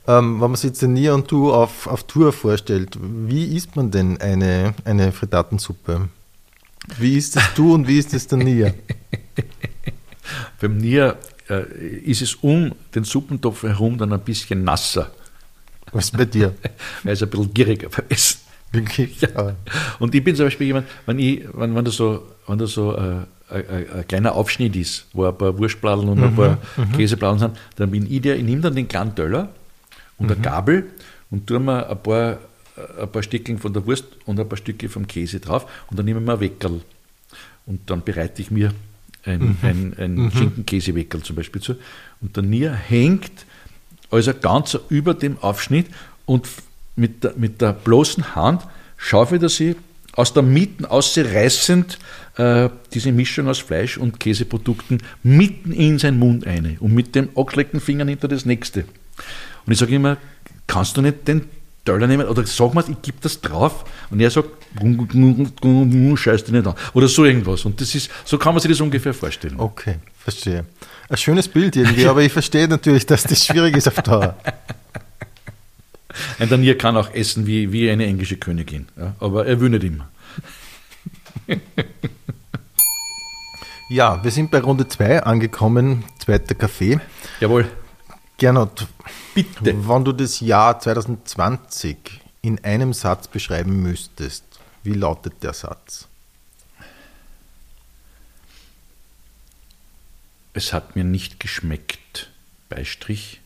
[0.09, 3.75] Ähm, wenn man sich jetzt den Nia und du auf, auf Tour vorstellt, wie isst
[3.75, 6.09] man denn eine, eine Frittatensuppe?
[6.97, 8.73] Wie ist es du und wie ist es der Nia?
[10.59, 11.15] Beim Nier
[11.47, 11.61] äh,
[12.03, 15.11] ist es um den Suppentopf herum dann ein bisschen nasser,
[15.91, 16.55] Was ist bei dir?
[17.03, 18.39] weil es ein bisschen gieriger beim Essen.
[18.71, 19.21] Wirklich?
[19.21, 19.55] Ja.
[19.99, 22.95] Und ich bin zum Beispiel jemand, wenn, ich, wenn, wenn da so, wenn da so
[22.95, 26.57] äh, ein, ein, ein kleiner Aufschnitt ist, wo ein paar Wurstbladeln und ein paar
[26.95, 29.49] Käsebladeln sind, dann bin ich der, ich nehme dann den kleinen Teller
[30.17, 30.87] und eine Gabel
[31.31, 32.33] und tue mir ein paar,
[32.77, 35.97] äh, ein paar Stückchen von der Wurst und ein paar Stücke vom Käse drauf und
[35.97, 36.81] dann nehme ich mir ein Weckerl.
[37.65, 38.73] Und dann bereite ich mir
[39.25, 41.75] ein, ein, ein Schinkenkäseweckerl zum Beispiel zu.
[42.21, 43.45] Und der Nier hängt
[44.09, 45.87] also ganz über dem Aufschnitt
[46.25, 46.47] und
[46.99, 48.63] mit der, mit der bloßen Hand
[48.97, 49.75] schaufelt er sie
[50.13, 51.97] aus der Mitte ausreißend
[52.37, 57.29] äh, diese Mischung aus Fleisch und Käseprodukten mitten in seinen Mund eine und mit dem
[57.35, 58.81] angeleckten Finger nimmt er das nächste.
[59.65, 60.17] Und ich sage immer,
[60.67, 61.45] kannst du nicht den
[61.85, 64.49] Dollar nehmen oder sag mal, ich gebe das drauf und er sagt,
[66.17, 66.75] scheiß dich nicht an.
[66.93, 67.65] Oder so irgendwas.
[67.65, 69.55] Und das ist, so kann man sich das ungefähr vorstellen.
[69.57, 70.65] Okay, verstehe.
[71.07, 74.35] Ein schönes Bild irgendwie, aber ich verstehe natürlich, dass das schwierig ist auf Dauer.
[76.39, 79.83] Ein Danier kann auch essen wie, wie eine englische Königin, ja, aber er will nicht
[79.83, 80.09] immer.
[83.89, 86.99] Ja, wir sind bei Runde 2 angekommen, zweiter Kaffee.
[87.39, 87.69] Jawohl.
[88.37, 88.87] Gernot,
[89.33, 89.75] bitte.
[89.87, 91.97] Wenn du das Jahr 2020
[92.41, 94.43] in einem Satz beschreiben müsstest,
[94.83, 96.07] wie lautet der Satz?
[100.53, 102.29] Es hat mir nicht geschmeckt,
[102.69, 103.38] Beistrich.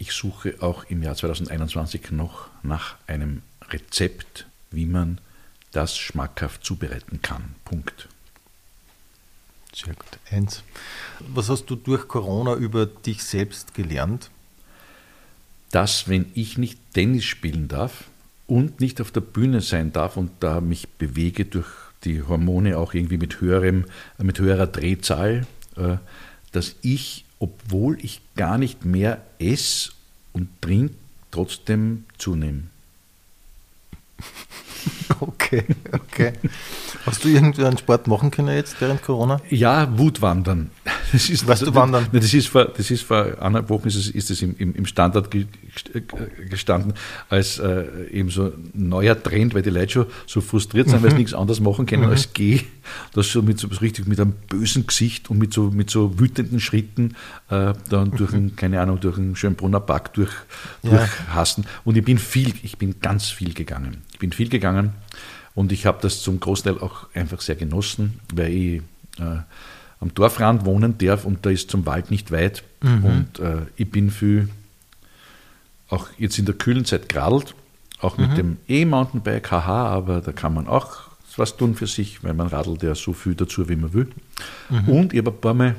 [0.00, 5.20] Ich suche auch im Jahr 2021 noch nach einem Rezept, wie man
[5.72, 7.54] das schmackhaft zubereiten kann.
[7.66, 8.08] Punkt.
[9.74, 10.18] Sehr gut.
[10.30, 10.62] Eins.
[11.20, 14.30] Was hast du durch Corona über dich selbst gelernt?
[15.70, 18.04] Dass, wenn ich nicht Tennis spielen darf
[18.46, 21.68] und nicht auf der Bühne sein darf und da mich bewege durch
[22.04, 23.84] die Hormone auch irgendwie mit, höherem,
[24.16, 25.46] mit höherer Drehzahl,
[25.76, 25.98] äh,
[26.52, 29.90] dass ich, obwohl ich gar nicht mehr esse
[30.32, 30.94] und trinke,
[31.32, 32.64] trotzdem zunehme.
[35.20, 36.32] Okay, okay.
[37.04, 39.40] Hast du irgendeinen Sport machen können jetzt während Corona?
[39.50, 40.70] Ja, Wutwandern.
[41.12, 42.06] Das ist, weißt du wandern?
[42.12, 45.28] Das ist vor, das ist vor anderthalb Wochen ist es, ist es im, im Standard
[46.48, 46.94] gestanden
[47.28, 51.02] als äh, eben so ein neuer Trend, weil die Leute schon so frustriert sind, mhm.
[51.02, 52.10] weil sie nichts anderes machen können mhm.
[52.10, 52.60] als geh.
[53.12, 56.60] Das so mit so richtig mit einem bösen Gesicht und mit so, mit so wütenden
[56.60, 57.16] Schritten
[57.48, 60.30] äh, dann durch einen, keine Ahnung, durch einen Schönbrunner Park durch,
[60.82, 61.08] ja.
[61.84, 64.02] Und ich bin viel, ich bin ganz viel gegangen.
[64.20, 64.92] Bin viel gegangen
[65.56, 68.82] und ich habe das zum Großteil auch einfach sehr genossen, weil ich
[69.18, 69.40] äh,
[70.00, 72.62] am Dorfrand wohnen darf und da ist zum Wald nicht weit.
[72.82, 73.04] Mhm.
[73.04, 74.48] Und äh, ich bin viel,
[75.88, 77.54] auch jetzt in der kühlen Zeit geradelt,
[78.00, 78.34] auch mit mhm.
[78.36, 82.82] dem E-Mountainbike, haha, aber da kann man auch was tun für sich, weil man radelt
[82.82, 84.08] ja so viel dazu, wie man will.
[84.68, 84.88] Mhm.
[84.88, 85.74] Und ich habe ein paar Mal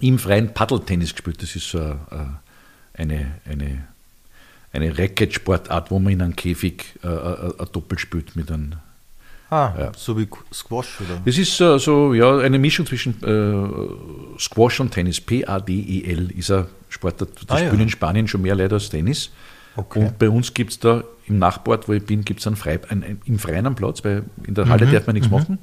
[0.00, 1.42] im freien Paddeltennis gespielt.
[1.42, 1.96] Das ist so
[2.94, 3.84] eine, äh, eine,
[4.72, 8.74] eine Racket-Sportart, wo man in einem Käfig äh, äh ein Doppel spielt mit einem.
[9.50, 9.92] Ah, ja.
[9.96, 11.20] so wie Squash, oder?
[11.24, 15.20] Das ist äh, so, ja, eine Mischung zwischen äh, Squash und Tennis.
[15.20, 17.30] P-A-D-E-L ist ein Sportart.
[17.48, 17.82] Das ah, spielen ja.
[17.82, 19.30] in Spanien schon mehr Leute als Tennis.
[19.74, 20.04] Okay.
[20.04, 22.78] Und bei uns gibt es da im Nachbart, wo ich bin, gibt es einen Frei,
[22.88, 24.92] ein, ein, im Freien am Platz, weil in der Halle mhm.
[24.92, 25.36] darf man nichts mhm.
[25.36, 25.58] machen.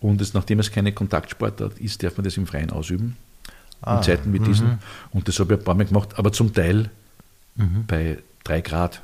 [0.00, 3.16] Und es, nachdem es keine Kontaktsportart ist, darf man das im Freien ausüben.
[3.80, 3.96] Ah.
[3.96, 4.66] In Zeiten wie diesen.
[4.66, 4.78] Mhm.
[5.12, 6.90] Und das habe ich ein paar Mal gemacht, aber zum Teil
[7.56, 7.84] mhm.
[7.86, 9.02] bei drei Grad.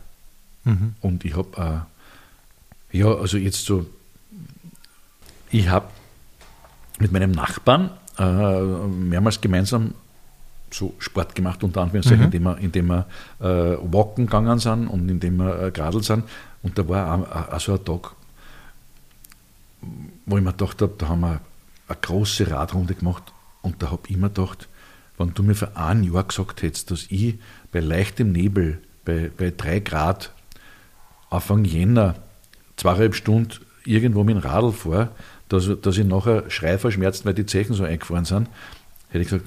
[0.64, 0.94] Mhm.
[1.00, 1.86] Und ich habe,
[2.92, 3.86] äh, ja, also jetzt so,
[5.50, 5.88] ich habe
[6.98, 9.94] mit meinem Nachbarn äh, mehrmals gemeinsam
[10.70, 12.24] so Sport gemacht, unter Anführungszeichen, mhm.
[12.26, 13.06] indem wir, indem wir
[13.40, 16.24] äh, walken gegangen sind und indem wir äh, geradelt sind.
[16.62, 18.12] Und da war auch, so ein Tag,
[20.26, 21.40] wo ich mir gedacht habe, da haben wir
[21.88, 23.22] eine große Radrunde gemacht
[23.62, 24.68] und da habe ich mir gedacht,
[25.16, 27.38] wenn du mir vor einem Jahr gesagt hättest, dass ich
[27.72, 30.32] bei leichtem Nebel, bei, bei drei Grad,
[31.30, 32.14] Anfang Jänner,
[32.76, 33.52] zweieinhalb Stunden
[33.84, 35.10] irgendwo mit dem Radl fahre,
[35.48, 38.48] dass, dass ich nachher Schrei verschmerzt, weil die Zechen so eingefahren sind,
[39.08, 39.46] hätte ich gesagt,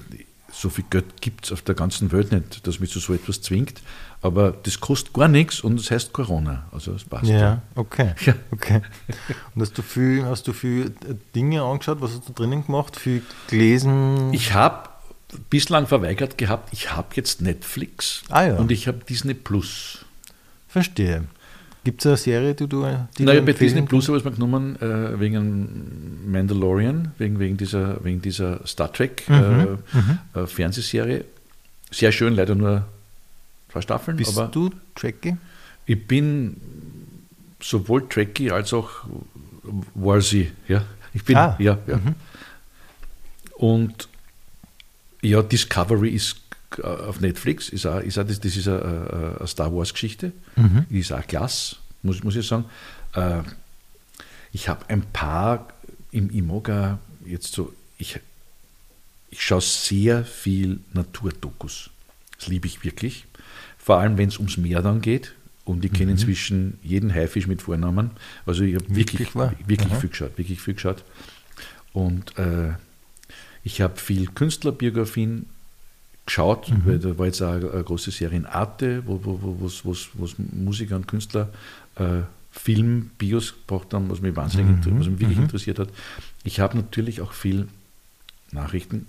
[0.52, 3.40] so viel Geld gibt es auf der ganzen Welt nicht, dass mich zu so etwas
[3.40, 3.80] zwingt.
[4.20, 6.66] Aber das kostet gar nichts und das heißt Corona.
[6.70, 7.24] Also das passt.
[7.24, 8.14] Ja, okay.
[8.24, 8.34] Ja.
[8.50, 8.82] okay.
[9.54, 10.94] Und hast du, viel, hast du viel
[11.34, 12.00] Dinge angeschaut?
[12.00, 12.96] Was hast du drinnen gemacht?
[12.96, 14.32] Viel gelesen?
[14.32, 14.90] Ich habe
[15.50, 18.56] bislang verweigert gehabt, ich habe jetzt Netflix ah, ja.
[18.56, 20.04] und ich habe Disney Plus.
[20.68, 21.24] Verstehe.
[21.84, 22.86] Gibt es eine Serie, die du.
[23.18, 27.56] Die naja, bei Disney Plus habe ich es mir genommen äh, wegen Mandalorian, wegen, wegen,
[27.56, 29.66] dieser, wegen dieser Star Trek mhm, äh,
[29.96, 30.18] mhm.
[30.34, 31.24] äh, Fernsehserie.
[31.90, 32.86] Sehr schön, leider nur
[33.70, 34.16] zwei Staffeln.
[34.16, 35.36] Bist du Trekkie?
[35.84, 36.56] Ich bin
[37.60, 38.90] sowohl Trekkie als auch
[39.94, 40.52] Warsy.
[40.68, 41.56] Ja, ich bin, ah.
[41.58, 41.96] ja, ja.
[41.96, 42.14] Mhm.
[43.56, 44.08] Und
[45.22, 46.36] ja, Discovery ist
[46.78, 50.86] äh, auf Netflix, ist auch, ist auch, das, das ist eine, eine Star Wars-Geschichte, mhm.
[50.90, 52.64] die ist auch klasse, muss, muss ich sagen.
[53.14, 53.42] Äh,
[54.52, 55.68] ich habe ein paar
[56.10, 58.20] im Imoga jetzt so, ich,
[59.30, 61.90] ich schaue sehr viel Naturdokus.
[62.38, 63.24] Das liebe ich wirklich.
[63.78, 65.32] Vor allem, wenn es ums Meer dann geht.
[65.64, 66.18] Und ich kenne mhm.
[66.18, 68.10] inzwischen jeden Haifisch mit Vornamen.
[68.46, 71.04] Also ich habe wirklich, wirklich, wirklich viel geschaut, wirklich viel geschaut.
[71.92, 72.72] Und äh,
[73.64, 75.46] ich habe viel Künstlerbiografien
[76.26, 76.82] geschaut, mhm.
[76.84, 80.96] weil da war jetzt auch eine, große Serie in Arte, wo, wo, wo was, Musiker
[80.96, 81.48] und Künstler
[81.96, 85.00] äh, Film, Bios gebracht haben, was mich wahnsinnig, mhm.
[85.00, 85.44] was mich wirklich mhm.
[85.44, 85.88] interessiert hat.
[86.44, 87.66] Ich habe natürlich auch viel
[88.52, 89.06] Nachrichten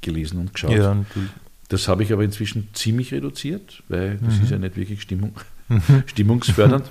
[0.00, 0.70] gelesen und geschaut.
[0.70, 1.04] Ja,
[1.68, 4.44] Das habe ich aber inzwischen ziemlich reduziert, weil das Mhm.
[4.44, 5.34] ist ja nicht wirklich Stimmung,
[6.06, 6.88] stimmungsfördernd.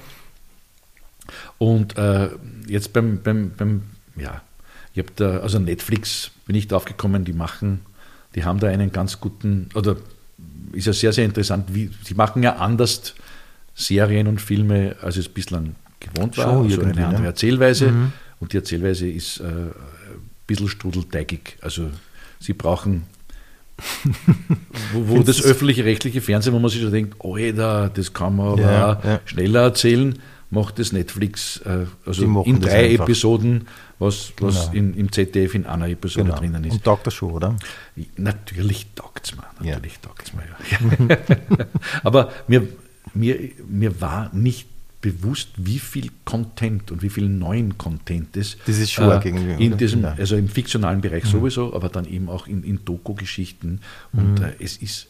[1.57, 2.29] Und äh,
[2.67, 3.83] jetzt beim, beim, beim,
[4.15, 4.41] ja,
[4.93, 7.81] ich habe da, also Netflix bin ich drauf gekommen, die machen,
[8.35, 9.97] die haben da einen ganz guten, oder
[10.71, 13.13] ist ja sehr, sehr interessant, wie, sie machen ja anders
[13.75, 17.27] Serien und Filme, als es bislang gewohnt war, Schon also eine andere ne?
[17.27, 17.93] Erzählweise.
[18.39, 19.71] Und die Erzählweise ist äh, ein
[20.47, 21.57] bisschen strudelteigig.
[21.61, 21.89] Also
[22.39, 23.03] sie brauchen,
[24.93, 28.35] wo, wo das öffentliche rechtliche Fernsehen, wo man sich schon denkt, oh da, das kann
[28.35, 30.17] man aber Ja, schneller erzählen,
[30.49, 32.93] macht das Netflix äh, also in drei.
[32.93, 33.67] Episoden,
[33.99, 34.73] was, was Genau.
[34.89, 36.37] in, im ZDF in einer Episode Genau.
[36.39, 36.73] drinnen ist.
[36.73, 37.55] Und taugt das schon, oder?
[38.17, 39.75] Natürlich taugt es mir, Ja.
[39.75, 40.43] natürlich taugt's mir,
[41.09, 41.17] ja.
[42.03, 42.67] Aber mir,
[43.13, 43.37] mir,
[43.67, 44.67] mir war nicht
[45.01, 49.63] bewusst, wie viel Content und wie viel neuen Content es Das ist schon arg irgendwie,
[49.63, 50.15] in diesem, Ja.
[50.17, 53.81] also im fiktionalen Bereich sowieso, aber dann eben auch in, in Doku-Geschichten.
[54.13, 55.07] Und äh, es ist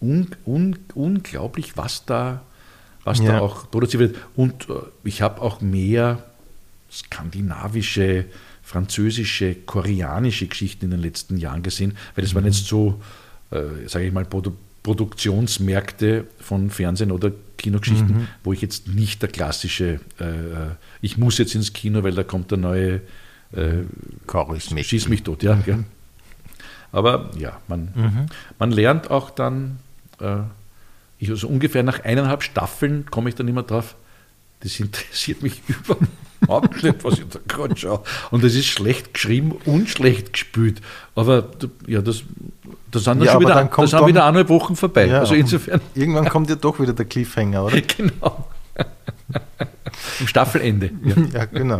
[0.00, 2.42] un, un, unglaublich, was da,
[3.04, 3.32] was Ja.
[3.32, 4.16] da auch produziert wird.
[4.34, 4.74] Und äh,
[5.04, 6.24] ich habe auch mehr
[6.90, 8.26] skandinavische,
[8.62, 13.00] französische, koreanische Geschichten in den letzten Jahren gesehen, weil das waren jetzt so,
[13.50, 19.28] äh, sage ich mal, Produ Produktionsmärkte von Fernsehen oder Kinogeschichten, wo ich jetzt nicht der
[19.28, 20.70] klassische, äh, äh,
[21.02, 23.02] ich muss jetzt ins Kino, weil da kommt der neue
[23.52, 23.82] äh.
[24.88, 25.56] Schieß mich tot, ja.
[25.56, 25.84] gell.
[26.92, 28.28] Aber ja, man,
[28.58, 29.78] man lernt auch dann,
[30.18, 30.38] äh,
[31.18, 33.96] ich, also ungefähr nach eineinhalb Staffeln komme ich dann immer drauf,
[34.60, 35.62] das interessiert mich
[36.42, 38.02] überhaupt nicht, was ich da gerade schaue.
[38.30, 40.80] Und das ist schlecht geschrieben und schlecht gespielt.
[41.14, 41.48] Aber
[41.86, 42.22] ja, das,
[42.90, 45.06] das sind Ja, schon wieder, dann das sind dann- wieder eineinhalb Wochen vorbei.
[45.06, 47.80] Ja, also insofern, Irgendwann kommt ja doch wieder der Cliffhanger, oder?
[47.96, 48.48] genau.
[50.20, 50.90] Im Staffelende.
[51.04, 51.14] Ja.
[51.32, 51.78] Ja, genau.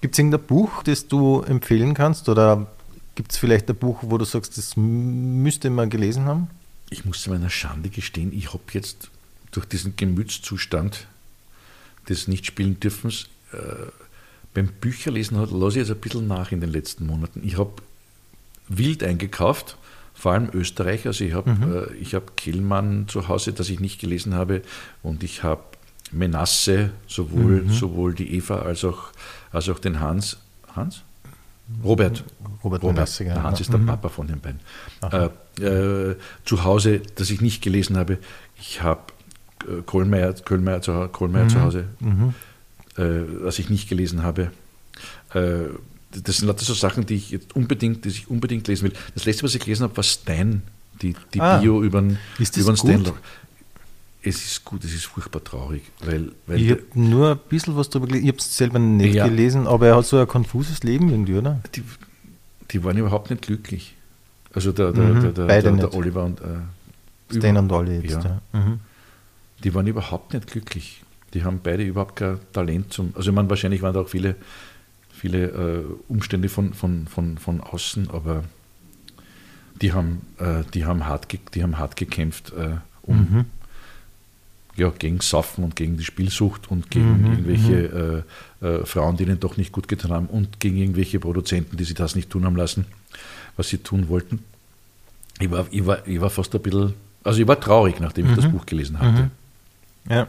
[0.00, 2.28] Gibt es irgendein Buch, das du empfehlen kannst?
[2.28, 2.66] Oder
[3.14, 6.48] gibt es vielleicht ein Buch, wo du sagst, das müsste man gelesen haben?
[6.90, 9.10] Ich muss zu meiner Schande gestehen, ich habe jetzt
[9.52, 11.06] durch diesen Gemütszustand
[12.08, 13.56] des Nicht-Spielen-Dürfens äh,
[14.54, 17.42] beim Bücherlesen hat, lasse ich jetzt ein bisschen nach in den letzten Monaten.
[17.44, 17.72] Ich habe
[18.68, 19.76] wild eingekauft,
[20.14, 21.06] vor allem Österreich.
[21.06, 24.62] Also ich habe äh, ich hab Kellmann zu Hause, das ich nicht gelesen habe,
[25.02, 25.62] und ich habe
[26.10, 29.12] Menasse, sowohl, sowohl die Eva als auch,
[29.50, 30.36] als auch den Hans.
[30.74, 31.02] Hans?
[31.82, 32.24] Robert.
[32.62, 33.46] Robert Menasse, Der genau.
[33.46, 34.60] Hans ist der Papa von den beiden.
[35.10, 38.18] Äh, äh, zu Hause, das ich nicht gelesen habe.
[38.60, 39.21] Ich habe äh,
[39.86, 41.84] Kohlmeier, Kohlmeier, zu, Kohlmeier zu Hause,
[42.96, 43.02] äh,
[43.42, 44.50] was ich nicht gelesen habe.
[45.34, 45.68] Äh,
[46.24, 48.92] das sind lauter so Sachen, die ich jetzt unbedingt, die ich unbedingt lesen will.
[49.14, 50.62] Das letzte, was ich gelesen habe, war Stein,
[51.00, 51.58] die, die Ah.
[51.58, 52.18] Bio über den?
[52.44, 53.12] Stanley.
[54.24, 57.90] Es ist gut, es ist furchtbar traurig, weil, weil Ich habe nur ein bisschen was
[57.90, 58.24] drüber gelesen.
[58.24, 59.26] Ich habe es selber nicht Ja.
[59.26, 61.60] gelesen, aber er hat so ein konfuses Leben irgendwie, oder?
[61.74, 61.82] die,
[62.70, 63.96] die waren überhaupt nicht glücklich.
[64.52, 65.94] Also der, der, Mhm, der, der, beide der.
[65.94, 68.22] Oliver und äh, Stan und Olli jetzt.
[68.22, 68.40] Ja.
[68.52, 68.60] Ja.
[68.60, 68.80] Mhm.
[69.64, 71.02] Die waren überhaupt nicht glücklich.
[71.34, 73.12] Die haben beide überhaupt kein Talent zum.
[73.16, 74.36] Also, ich meine, wahrscheinlich waren da auch viele,
[75.12, 78.44] viele äh, Umstände von, von, von, von außen, aber
[79.80, 83.44] die haben, äh, die haben, hart, ge die haben hart gekämpft, äh, um Mhm.
[84.76, 88.24] ja, gegen Saufen und gegen die Spielsucht und gegen Mhm, irgendwelche
[88.62, 91.84] äh, äh, Frauen, die ihnen doch nicht gut getan haben und gegen irgendwelche Produzenten, die
[91.84, 92.86] sie das nicht tun haben lassen,
[93.56, 94.40] was sie tun wollten.
[95.40, 96.94] Ich war, ich war, ich war fast ein bisschen,
[97.24, 99.30] also ich war traurig, nachdem ich das Buch gelesen hatte.
[100.08, 100.26] Ja.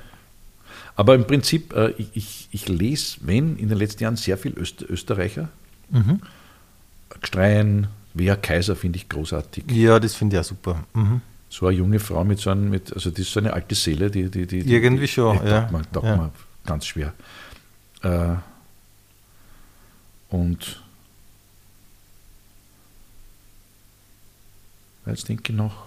[0.95, 4.57] Aber im Prinzip, äh, ich, ich, ich lese, wenn, in den letzten Jahren sehr viel
[4.57, 5.49] Öst, Österreicher.
[5.89, 6.21] Mhm.
[7.21, 9.65] Gstreien, Wea Kaiser finde ich großartig.
[9.71, 10.84] ja, das finde ich auch super.
[10.93, 11.21] Mhm.
[11.49, 14.09] So eine junge Frau mit so einem, mit, also die ist so eine alte Seele,
[14.11, 15.61] die, die, die, die Irgendwie schon, die, ja.
[15.61, 16.15] taugt man, Ja.
[16.17, 16.32] man
[16.65, 17.13] ganz schwer.
[18.01, 18.36] Äh,
[20.30, 20.82] und
[25.05, 25.86] jetzt denke ich noch.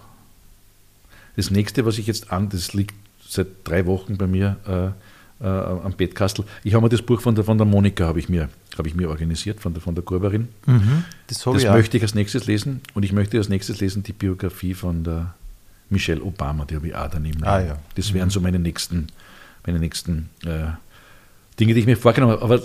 [1.35, 2.95] Das nächste, was ich jetzt an, das liegt
[3.27, 6.45] seit drei Wochen bei mir äh, äh, am Bettkastel.
[6.63, 8.95] Ich habe mir das Buch von der, von der Monika habe ich mir, habe ich
[8.95, 10.47] mir organisiert, von der, von der Kurberin.
[10.65, 11.03] Mhm.
[11.27, 14.13] Das Das ich möchte ich als nächstes lesen und ich möchte als nächstes lesen die
[14.13, 15.35] Biografie von der
[15.89, 17.43] Michelle Obama, die habe ich auch daneben.
[17.43, 17.77] Ah, ja.
[17.95, 19.07] Das wären so meine nächsten,
[19.65, 20.71] meine nächsten äh,
[21.59, 22.43] Dinge, die ich mir vorgenommen habe.
[22.43, 22.61] Aber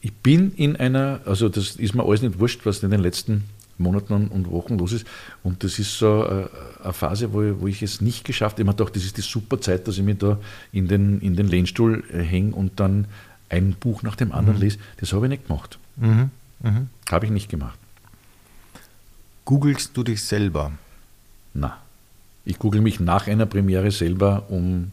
[0.00, 3.44] ich bin in einer, also das ist mir alles nicht wurscht, was in den letzten
[3.78, 5.06] Monaten und- Wochen los ist.
[5.42, 6.46] Und das ist so äh,
[6.84, 8.62] eine Phase, wo ich, wo ich es nicht geschafft habe.
[8.62, 10.38] Ich habe gedacht, das ist die super Zeit, dass ich mich da
[10.72, 13.06] in den, in den Lehnstuhl äh, hänge und dann
[13.48, 14.78] ein Buch nach dem anderen lese.
[14.98, 15.78] Das habe ich nicht gemacht.
[15.96, 16.30] Mhm.
[16.62, 16.88] Mhm.
[17.10, 17.78] Habe ich nicht gemacht.
[19.44, 20.72] Googlest du dich selber?
[21.54, 21.78] Na,
[22.44, 24.92] ich google mich nach einer Premiere selber, um,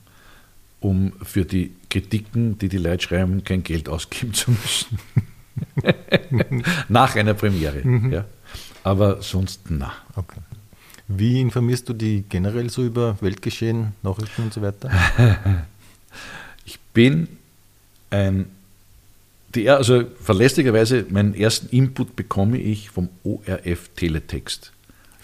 [0.80, 5.00] um für die Kritiken, die die Leute schreiben, kein Geld ausgeben zu müssen.
[6.90, 7.82] nach einer Premiere.
[8.12, 8.26] Ja.
[8.86, 9.92] Aber sonst na.
[10.16, 10.40] Okay.
[11.08, 14.92] Wie informierst du die generell so über Weltgeschehen, Nachrichten und so weiter?
[16.66, 17.28] ich bin
[18.12, 18.46] ein,
[19.56, 24.72] die, also verlässlicherweise, meinen ersten Input bekomme ich vom ORF Teletext.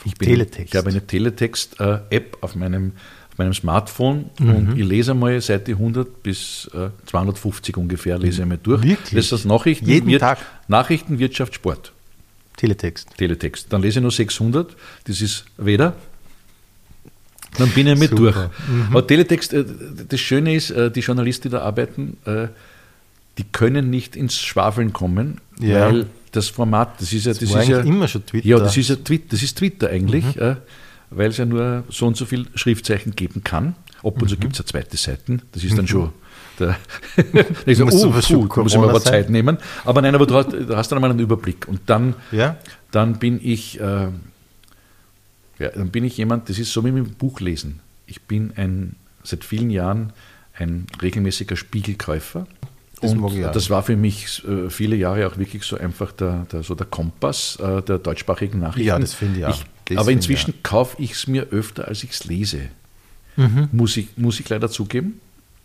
[0.05, 0.73] Ich, bin, Teletext.
[0.73, 2.93] ich habe eine Teletext-App auf meinem,
[3.31, 4.55] auf meinem Smartphone mhm.
[4.55, 8.81] und ich lese mal Seite 100 bis äh, 250 ungefähr, lese ich mal durch.
[8.81, 9.29] Wirklich?
[9.29, 10.39] Das ist Nachrichten, Jeden Wir, Tag?
[10.67, 11.91] Nachrichten, Wirtschaft, Sport.
[12.61, 13.09] Teletext.
[13.17, 13.67] Teletext.
[13.73, 15.95] Dann lese ich nur 600, das ist weder.
[17.57, 18.35] Dann bin ich mit durch.
[18.35, 18.87] Mhm.
[18.91, 19.65] Aber Teletext, äh,
[20.07, 22.47] das Schöne ist, äh, die Journalisten, die da arbeiten, äh,
[23.39, 25.89] die können nicht ins Schwafeln kommen, Ja.
[25.89, 28.47] weil das Format, das ist ja, das war ist ja immer schon Twitter.
[28.47, 30.57] Ja, das ist ja Twitter, das ist Twitter eigentlich, Mhm.
[31.09, 33.75] weil es ja nur so und so viel Schriftzeichen geben kann.
[34.03, 36.11] Ab und zu gibt es ja zweite Seiten, das ist dann schon.
[36.61, 36.77] Da
[37.33, 37.85] ja, Mhm.
[37.85, 39.13] Muss oh, puh, da muss ich mir aber sein?
[39.13, 39.57] Zeit nehmen.
[39.83, 41.67] Aber nein, aber du hast, du hast dann einmal einen Überblick.
[41.67, 42.57] Und dann, Ja?
[42.91, 44.07] dann bin ich, äh,
[45.59, 47.79] ja, dann bin ich jemand, das ist so wie mit dem Buchlesen.
[48.05, 50.13] Ich bin ein, seit vielen Jahren
[50.53, 52.45] ein regelmäßiger Spiegelkäufer.
[53.01, 53.51] Das und ich auch.
[53.51, 56.85] das war für mich äh, viele Jahre auch wirklich so einfach der, der, so der
[56.85, 58.87] Kompass äh, der deutschsprachigen Nachrichten.
[58.87, 59.63] Ja, das finde ich auch.
[59.85, 62.69] Das aber inzwischen kaufe ich es mir öfter, als ich es lese.
[63.35, 63.69] Mhm.
[63.71, 65.19] Muss, ich, muss ich leider zugeben.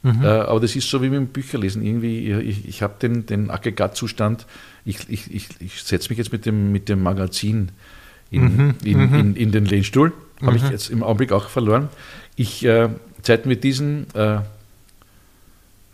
[0.05, 1.83] Äh, aber das ist so wie mit dem Bücherlesen.
[1.83, 4.47] Irgendwie, ich, ich habe den, den Aggregatzustand,
[4.85, 7.73] ich, ich, ich, ich setze mich jetzt mit dem, mit dem Magazin
[8.31, 10.13] in, Mhm, in, in, in den Lehnstuhl.
[10.43, 11.89] Habe ich jetzt im Augenblick auch verloren.
[12.37, 12.89] Ich, äh,
[13.23, 14.41] seit mit diesen äh,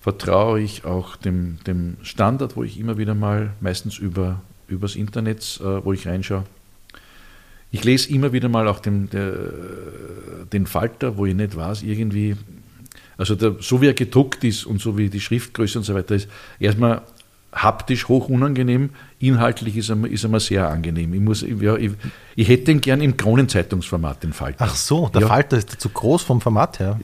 [0.01, 5.61] vertraue ich auch dem, dem Standard, wo ich immer wieder mal, meistens über, übers Internet,
[5.63, 6.45] äh, wo ich reinschaue.
[7.71, 9.33] Ich lese immer wieder mal auch den, der,
[10.53, 12.37] den Falter, wo ich nicht weiß, irgendwie,
[13.19, 16.15] also der, so wie er gedruckt ist und so wie die Schriftgröße und so weiter
[16.15, 17.03] ist, erstmal
[17.55, 18.89] haptisch hoch unangenehm,
[19.19, 21.13] inhaltlich ist er, ist er mir sehr angenehm.
[21.13, 21.91] Ich, muss, ja, ich,
[22.35, 24.65] ich hätte ihn gern im Kronenzeitungsformat, den Falter.
[24.67, 25.27] Ach so, der Ja.
[25.29, 26.99] Falter ist zu groß vom Format her.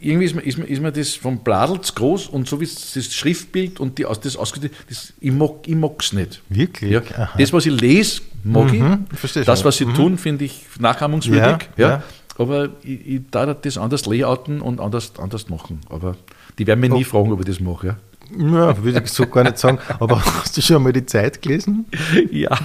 [0.00, 2.64] Irgendwie ist mir, ist, mir, ist mir das vom Bladel zu groß und so wie
[2.64, 5.52] das Schriftbild und die, das ausgedrückt, das, ich mag
[6.00, 6.40] es nicht.
[6.48, 6.92] Wirklich?
[6.92, 7.02] Ja.
[7.36, 9.18] Das, was ich lese, mag Mhm, ich.
[9.18, 11.68] verstehe Das, was sie tun, finde ich nachahmungswürdig.
[11.76, 12.02] Ja.
[12.38, 15.80] Aber ich, ich darf das anders layouten und anders, anders machen.
[15.88, 16.16] Aber
[16.58, 17.96] die werden mir nie fragen, ob ich das mache.
[18.36, 19.78] Ja, Ja, würde ich so gar nicht sagen.
[20.00, 21.86] Aber hast du schon mal die Zeit gelesen?
[22.30, 22.58] ja.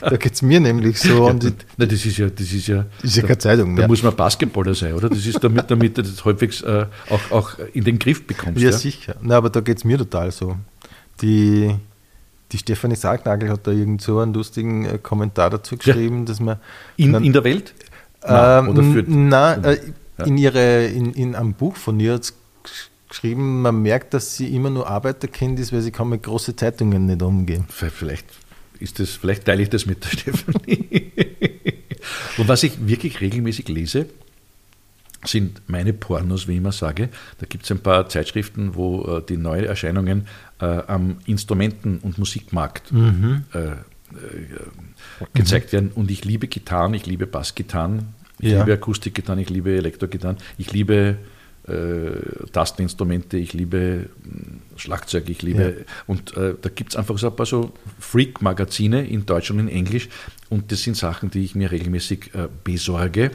[0.00, 1.26] Da geht es mir nämlich so.
[1.28, 3.80] Und die, Nein, das ist ja, das ist ja, das ist ja keine Zeitung da
[3.82, 3.88] mehr.
[3.88, 5.10] muss man Basketballer sein, oder?
[5.10, 8.60] Das ist damit, damit du das halbwegs äh, auch, auch in den Griff bekommst.
[8.62, 9.14] Ja, Ja, sicher.
[9.20, 10.56] Na, aber da geht es mir total so.
[11.20, 11.74] Die,
[12.52, 16.56] die Stefanie Sargnagel hat da irgend so einen lustigen äh, Kommentar dazu geschrieben, dass man.
[16.96, 17.74] In, man- in der Welt?
[18.24, 19.78] Ähm, oder für, na, äh,
[20.18, 20.24] Ja.
[20.26, 22.32] in, ihre, in, in einem Buch von ihr hat
[23.08, 27.06] geschrieben, man merkt, dass sie immer nur Arbeiterkind ist, weil sie kann mit großen Zeitungen
[27.06, 27.64] nicht umgehen.
[27.68, 28.26] Vielleicht
[28.80, 31.12] ist das, vielleicht teile ich das mit der Stefanie.
[32.38, 34.06] Und was ich wirklich regelmäßig lese,
[35.24, 37.08] sind meine Pornos, wie ich immer sage.
[37.38, 40.26] Da gibt es ein paar Zeitschriften, wo äh, die neuen Erscheinungen
[40.60, 43.76] äh, am Instrumenten- und Musikmarkt äh, äh,
[45.34, 45.90] gezeigt werden.
[45.94, 48.60] Und ich liebe Gitarren, ich liebe Bassgitarren, ich Ja.
[48.60, 51.16] liebe Akustikgitarren, ich liebe Elektrogitarren, ich liebe
[51.66, 54.42] äh, Tasteninstrumente, ich liebe mh,
[54.76, 55.62] Schlagzeug, ich liebe.
[55.78, 55.84] Ja.
[56.06, 59.68] Und äh, da gibt es einfach so ein paar so Freak-Magazine in Deutsch und in
[59.68, 60.08] Englisch.
[60.50, 63.30] Und das sind Sachen, die ich mir regelmäßig äh, besorge.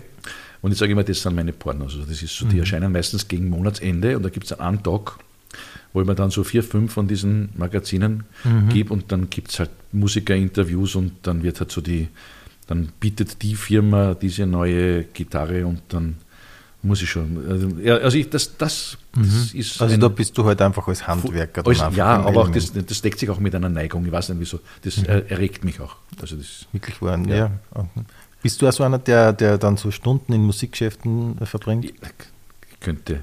[0.61, 1.95] Und ich sage immer, das sind meine Pornos.
[1.95, 5.17] Also das ist so, die erscheinen meistens gegen Monatsende und da gibt es einen Antag,
[5.93, 8.23] wo ich mir dann so vier, fünf von diesen Magazinen
[8.69, 12.07] gebe und dann gibt es halt Musikerinterviews und dann wird halt so die,
[12.67, 16.15] dann bietet die Firma diese neue Gitarre und dann
[16.81, 17.43] muss ich schon.
[17.49, 20.87] Also, ja, also ich, das, das, das ist Also ein- da bist du halt einfach
[20.87, 21.65] als Handwerker.
[21.67, 24.05] als, ja, aber auch das, das deckt sich auch mit einer Neigung.
[24.05, 24.59] Ich weiß nicht wieso.
[24.83, 25.97] Das äh, erregt mich auch.
[26.21, 27.35] Also das, Wirklich waren, ja.
[27.75, 27.85] Ja.
[28.41, 31.83] Bist du auch so einer, der, der dann so Stunden in Musikgeschäften verbringt?
[31.83, 31.93] ich,
[32.71, 33.21] ich könnte,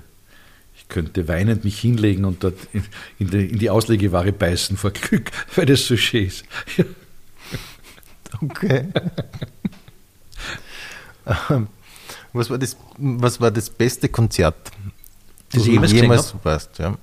[0.87, 2.85] ich könnte weinend mich hinlegen und dort in,
[3.19, 6.45] in, die, in die Auslegeware beißen vor Glück, weil das so schön ist.
[8.41, 8.87] Okay.
[11.51, 11.69] Ähm,
[12.33, 14.71] was, war das, was war das beste Konzert,
[15.51, 16.79] Das du jemals jemals warst?
[16.79, 16.97] Ja.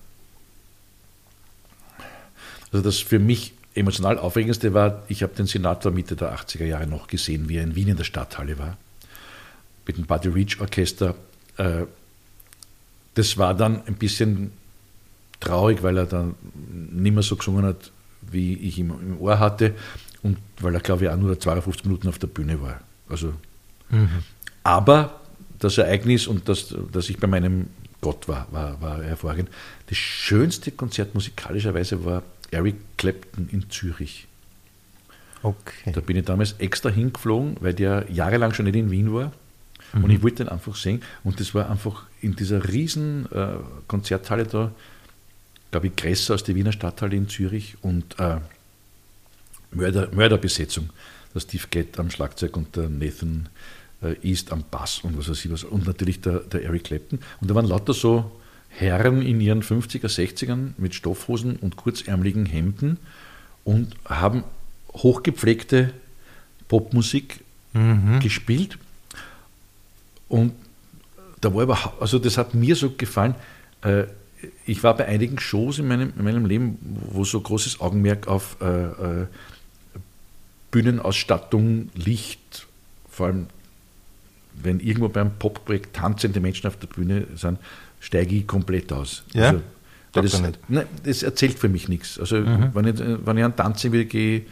[2.72, 6.88] Also das für mich emotional aufregendste war, ich habe den Senator Mitte der 80er Jahre
[6.88, 8.78] noch gesehen, wie er in Wien in der Stadthalle war,
[9.86, 11.16] mit dem Buddy Rich Orchester.
[11.58, 11.84] Äh,
[13.16, 14.52] Das war dann ein bisschen
[15.40, 16.36] traurig, weil er dann
[16.92, 17.92] nicht mehr so gesungen hat,
[18.22, 19.76] wie ich ihm im Ohr hatte
[20.24, 22.80] und weil er, glaube ich, auch nur 52 Minuten auf der Bühne war.
[23.10, 23.34] Also,
[24.64, 25.22] Aber
[25.60, 27.68] das Ereignis und das, dass ich bei meinem
[28.02, 29.50] Gott war, war, war hervorragend.
[29.88, 34.28] Das schönste Konzert musikalischerweise war Eric Clapton in Zürich.
[35.42, 35.92] Okay.
[35.94, 39.32] Da bin ich damals extra hingeflogen, weil der jahrelang schon nicht in Wien war.
[39.94, 40.04] Mhm.
[40.04, 41.02] Und ich wollte den einfach sehen.
[41.24, 43.56] Und das war einfach in dieser riesen äh,
[43.88, 44.72] Konzerthalle da,
[45.72, 48.38] glaube ich, Gresser aus der Wiener Stadthalle in Zürich und äh,
[49.72, 50.90] Mörder, Mörderbesetzung.
[51.34, 53.50] Der Steve Gett am Schlagzeug und der Nathan
[54.02, 55.64] äh, East am Bass und was weiß ich was.
[55.64, 57.20] Und natürlich der, der Eric Clapton.
[57.42, 58.32] Und da waren lauter so
[58.70, 62.98] Herren in ihren 50er, 60ern mit Stoffhosen und kurzärmeligen Hemden
[63.64, 64.44] und haben
[64.94, 65.94] hochgepflegte
[66.68, 67.40] Popmusik
[67.74, 68.20] mhm.
[68.20, 68.78] gespielt.
[70.34, 70.54] Und
[71.42, 73.36] da war überhaupt, also das hat mir so gefallen.
[73.84, 74.06] Äh,
[74.66, 76.80] ich war bei einigen Shows in meinem, in meinem Leben,
[77.12, 79.28] wo so großes Augenmerk auf äh, äh,
[80.72, 82.66] Bühnenausstattung, Licht,
[83.12, 83.46] vor allem
[84.56, 87.60] wenn irgendwo beim Popprojekt tanzende Menschen auf der Bühne sind,
[88.00, 89.24] steige ich komplett aus.
[89.34, 89.62] Ja?
[90.16, 92.20] Also, das, nein, das erzählt für mich nichts.
[92.20, 92.72] Also mhm.
[92.74, 94.46] wenn, ich, wenn ich an Tanzen will, gehe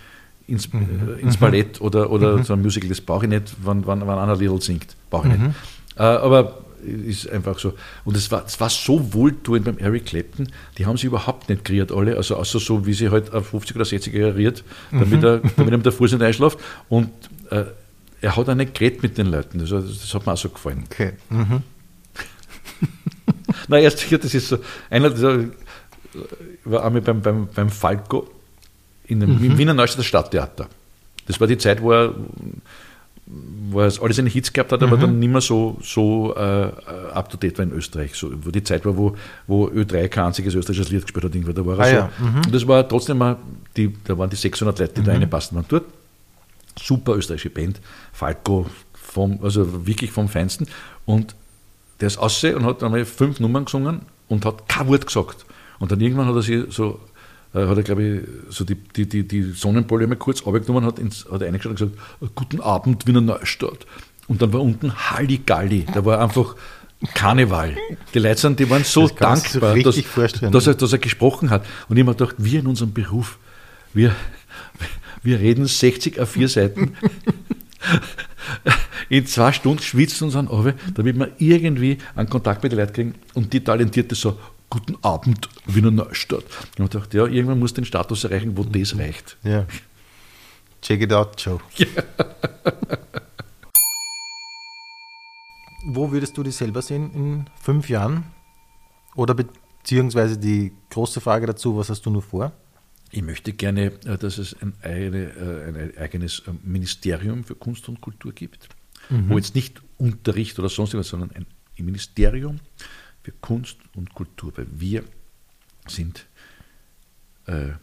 [0.51, 1.15] ins, mhm.
[1.17, 2.43] äh, ins Ballett oder, oder mhm.
[2.43, 4.95] so ein Musical, das brauche ich nicht, wenn, wenn, wenn einer Little singt.
[5.09, 5.43] Brauche ich nicht.
[5.43, 5.55] Mhm.
[5.97, 7.73] Äh, aber ist einfach so.
[8.05, 11.63] Und es war, es war so wohltuend beim Eric Clapton, die haben sich überhaupt nicht
[11.63, 15.23] kreiert alle, also außer so, wie sie halt auf 50 oder 60 riert, damit, mhm.
[15.23, 16.57] er, damit mit der Fuß nicht einschläft.
[16.89, 17.09] Und
[17.49, 17.65] äh,
[18.21, 19.59] er hat auch nicht geredet mit den Leuten.
[19.59, 20.83] Das, das hat mir auch so gefallen.
[20.91, 21.13] Okay.
[21.29, 21.61] Mhm.
[23.67, 24.57] Na, erst hier, das ist so,
[24.89, 25.45] einer dieser,
[26.65, 28.27] war einmal beim, beim, beim Falco
[29.11, 29.43] in dem, mhm.
[29.43, 30.67] im Wiener Neustädter Stadttheater.
[31.27, 32.15] Das war die Zeit, wo er,
[33.69, 35.01] wo er alles in Hits gehabt hat, aber mhm.
[35.01, 36.71] dann nicht mehr so, so äh,
[37.13, 38.15] up to date war in Österreich.
[38.15, 39.15] So, wo die Zeit war, wo,
[39.47, 41.95] wo Ö3 kein einziges österreichisches Lied gespielt hat, irgendwo, da war er ah, so.
[41.95, 42.09] Ja.
[42.19, 42.35] Mhm.
[42.45, 43.37] Und das war trotzdem mal,
[43.75, 45.85] die, da waren die 600 Leute, die da eine passten waren dort.
[46.79, 47.81] Super österreichische Band,
[48.13, 50.67] Falco, vom, also wirklich vom Feinsten.
[51.05, 51.35] Und
[51.99, 55.45] der ist aussehen und hat einmal fünf Nummern gesungen und hat kein Wort gesagt.
[55.79, 56.99] Und dann irgendwann hat er sich so,
[57.53, 61.25] hat er glaube ich, so die, die, die, die Sonnenbolle einmal kurz abgenommen, hat, ins,
[61.29, 63.85] hat eingeschaut und gesagt, guten Abend, Wiener Neustadt.
[64.27, 66.55] Und dann war unten Halligalli, da war einfach
[67.13, 67.75] Karneval.
[68.13, 70.01] Die Leute sind, die waren so das dankbar, dass,
[70.51, 71.65] dass, er, dass er gesprochen hat.
[71.89, 73.37] Und ich habe mir gedacht, wir in unserem Beruf,
[73.93, 74.15] wir,
[75.23, 76.95] wir reden 60 auf vier Seiten.
[79.09, 80.47] in zwei Stunden schwitzt uns an,
[80.93, 84.37] damit wir irgendwie einen Kontakt mit den Leuten kriegen und die Talentierte so,
[84.71, 86.45] guten Abend, Wiener Neustadt.
[86.79, 89.37] Und ich dachte, ja, irgendwann muss den Status erreichen, wo das reicht.
[89.43, 89.67] Ja.
[90.81, 91.59] Check it out, Joe.
[91.75, 91.85] Ja.
[95.85, 98.23] wo würdest du dich selber sehen in fünf Jahren?
[99.15, 102.53] Oder beziehungsweise die große Frage dazu, was hast du nur vor?
[103.11, 107.89] Ich möchte gerne, äh, dass es ein, eigene, äh, ein eigenes äh, Ministerium für Kunst
[107.89, 108.69] und Kultur gibt,
[109.09, 109.29] mhm.
[109.29, 111.45] wo jetzt nicht Unterricht oder sonst was, sondern ein
[111.77, 112.61] Ministerium
[113.23, 115.03] für Kunst und Kultur, weil wir
[115.87, 116.27] sind
[117.45, 117.73] äh,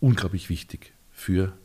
[0.00, 1.56] unglaublich wichtig für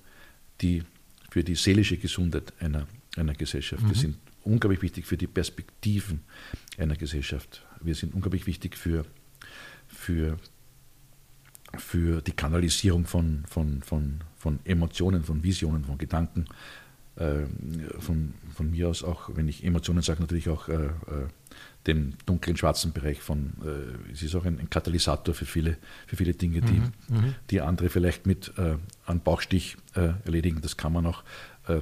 [0.62, 0.84] die,
[1.30, 3.84] für die seelische Gesundheit einer, einer Gesellschaft.
[3.84, 3.90] Mhm.
[3.90, 6.22] Wir sind unglaublich wichtig für die Perspektiven
[6.78, 7.66] einer Gesellschaft.
[7.82, 9.06] Wir sind unglaublich wichtig für,
[9.88, 10.38] für
[11.80, 16.46] für die Kanalisierung von, von, von, von Emotionen, von Visionen, von Gedanken.
[17.18, 17.46] Äh,
[18.00, 20.90] von, von mir aus auch, wenn ich Emotionen sage, natürlich auch äh, äh,
[21.88, 26.18] den dunklen, schwarzen Bereich von, äh, es ist auch ein, ein, Katalysator für viele, für
[26.18, 27.36] viele Dinge, die, mhm, mhm.
[27.52, 30.60] die andere vielleicht mit äh, einem Bauchstich äh, erledigen.
[30.62, 31.24] Das kann man auch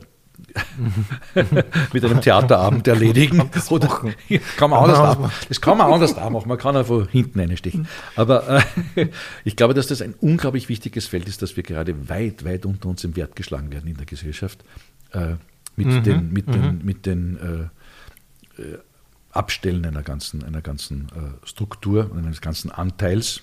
[1.94, 3.50] mit einem Theaterabend erledigen.
[3.70, 3.88] Oder,
[4.58, 7.88] kann man anders da, das kann man anders da machen, man kann einfach hinten einstechen.
[8.16, 8.64] Aber
[8.96, 9.08] äh,
[9.44, 12.88] ich glaube, dass das ein unglaublich wichtiges Feld ist, dass wir gerade weit, weit unter
[12.88, 14.64] uns im Wert geschlagen werden in der Gesellschaft.
[15.14, 15.36] Äh,
[15.76, 16.52] mit, mhm, den, mit, mhm.
[16.52, 17.72] den, mit den
[18.58, 18.78] äh, äh,
[19.32, 23.42] Abstellen einer ganzen, einer ganzen äh, Struktur, eines ganzen Anteils.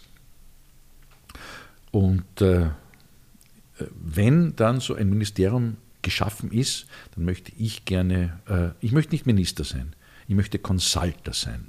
[1.91, 2.69] Und äh,
[3.79, 9.27] wenn dann so ein Ministerium geschaffen ist, dann möchte ich gerne, äh, ich möchte nicht
[9.27, 9.95] Minister sein,
[10.29, 11.67] ich möchte Consulter sein.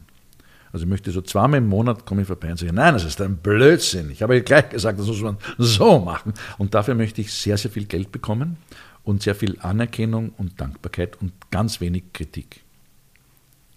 [0.71, 3.19] Also ich möchte so zweimal im Monat komme ich vorbei und sage, nein, das ist
[3.19, 4.09] ein Blödsinn.
[4.09, 6.33] Ich habe ja gleich gesagt, das muss man so machen.
[6.57, 8.55] Und dafür möchte ich sehr, sehr viel Geld bekommen
[9.03, 12.61] und sehr viel Anerkennung und Dankbarkeit und ganz wenig Kritik.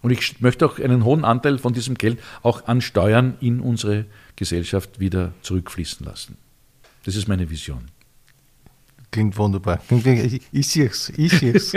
[0.02, 4.04] Und ich möchte auch einen hohen Anteil von diesem Geld auch an Steuern in unsere
[4.36, 6.36] Gesellschaft wieder zurückfließen lassen.
[7.04, 7.86] Das ist meine Vision.
[9.10, 9.80] Klingt wunderbar.
[9.90, 11.08] Ich, ich sehe es.
[11.16, 11.72] Ich sehe es.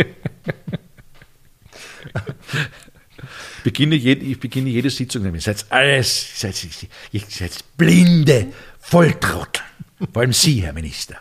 [3.63, 5.41] beginne jede, ich beginne jede Sitzung damit.
[5.41, 9.63] Ihr seid alles, ihr seid, ihr seid blinde Volltrottel.
[10.11, 11.17] Vor allem Sie, Herr Minister.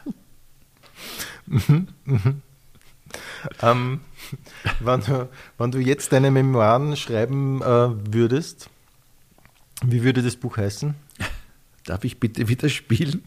[1.47, 2.43] Mhm, mhm.
[3.63, 4.01] Ähm,
[4.81, 5.29] wenn, du,
[5.59, 8.69] wenn du jetzt deine Memoiren schreiben äh, würdest,
[9.85, 10.95] wie würde das Buch heißen?
[11.85, 13.23] Darf ich bitte wieder spielen?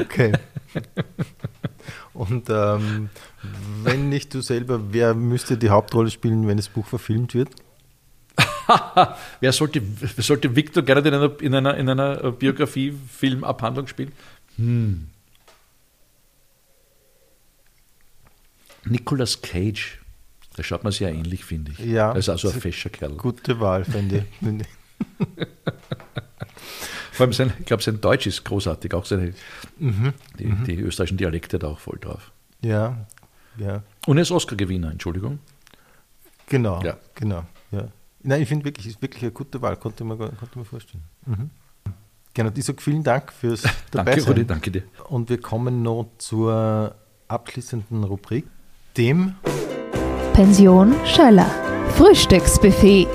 [0.00, 0.32] Okay.
[2.12, 3.08] Und ähm,
[3.82, 7.50] wenn nicht du selber, wer müsste die Hauptrolle spielen, wenn das Buch verfilmt wird?
[9.40, 14.12] wer sollte, wer sollte Victor gerne in einer, in einer, in einer Biografie-Filmabhandlung spielen?
[14.56, 15.08] Hm.
[18.84, 19.98] Nicolas Cage.
[20.56, 21.78] Da schaut man sehr ähnlich, finde ich.
[21.80, 22.12] Ja.
[22.12, 23.12] Er ist also ein fescher Kerl.
[23.12, 24.66] Gute Wahl, finde ich.
[27.12, 29.34] Vor allem sein, ich glaube, sein Deutsch ist großartig, auch seine,
[29.78, 30.12] mhm.
[30.38, 30.64] Die, mhm.
[30.64, 32.30] die, österreichischen Dialekte da auch voll drauf.
[32.62, 33.06] Ja,
[33.58, 33.82] ja.
[34.06, 35.38] Und er ist Oscar-Gewinner, Entschuldigung.
[36.46, 36.96] Genau, ja.
[37.14, 37.88] genau, ja.
[38.26, 41.04] Nein, ich finde wirklich, ist wirklich eine gute Wahl, konnte man, konnte man vorstellen.
[41.26, 41.50] Mhm.
[42.34, 43.62] Genau, ich sage vielen Dank fürs
[43.92, 44.82] dabei Danke, Rudi, danke dir.
[45.08, 46.96] Und wir kommen noch zur
[47.28, 48.44] abschließenden Rubrik,
[48.96, 49.36] dem
[50.32, 51.48] Pension Schöller.
[51.94, 53.06] Frühstücksbuffet.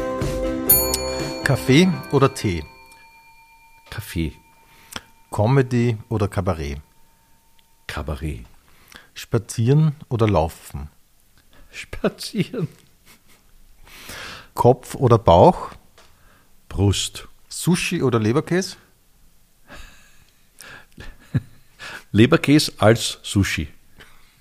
[1.44, 2.64] Kaffee oder Tee?
[3.90, 4.32] Kaffee.
[5.30, 6.80] Comedy oder Kabarett?
[7.86, 8.46] Kabarett.
[9.14, 10.90] Spazieren oder Laufen?
[11.70, 12.70] Spazieren.
[14.62, 15.72] Kopf oder Bauch?
[16.70, 17.28] Brust.
[17.50, 18.76] Sushi oder Leberkäse?
[22.12, 23.70] Leberkäse als Sushi.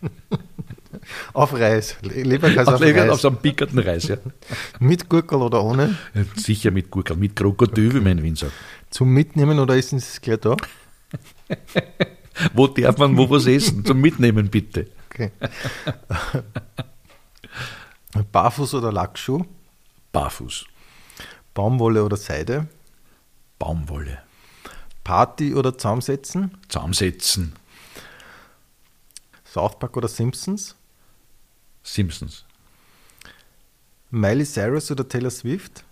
[1.32, 1.96] auf Reis.
[2.02, 3.08] Leberkäse auf, auf Reis.
[3.08, 4.18] Auf so einem pickerten Reis, ja.
[4.78, 5.96] mit Gurkel oder ohne?
[6.36, 8.52] Sicher mit Gurkel, mit Krokodil, wie mein Wien sagt.
[8.90, 10.54] Zum Mitnehmen oder essen Sie es gleich da?
[12.52, 13.86] wo darf man wo was essen?
[13.86, 14.86] Zum Mitnehmen bitte.
[15.08, 15.30] Okay.
[18.30, 19.46] Barfuß oder Lackschuh?
[20.12, 20.64] Barfuß.
[21.54, 22.66] Baumwolle oder Seide?
[23.58, 24.18] Baumwolle.
[25.04, 26.56] Party oder Zusammensetzen?
[26.68, 27.54] Zusammensetzen.
[29.44, 30.76] South Park oder Simpsons?
[31.82, 32.44] Simpsons.
[34.10, 35.84] Miley Cyrus oder Taylor Swift?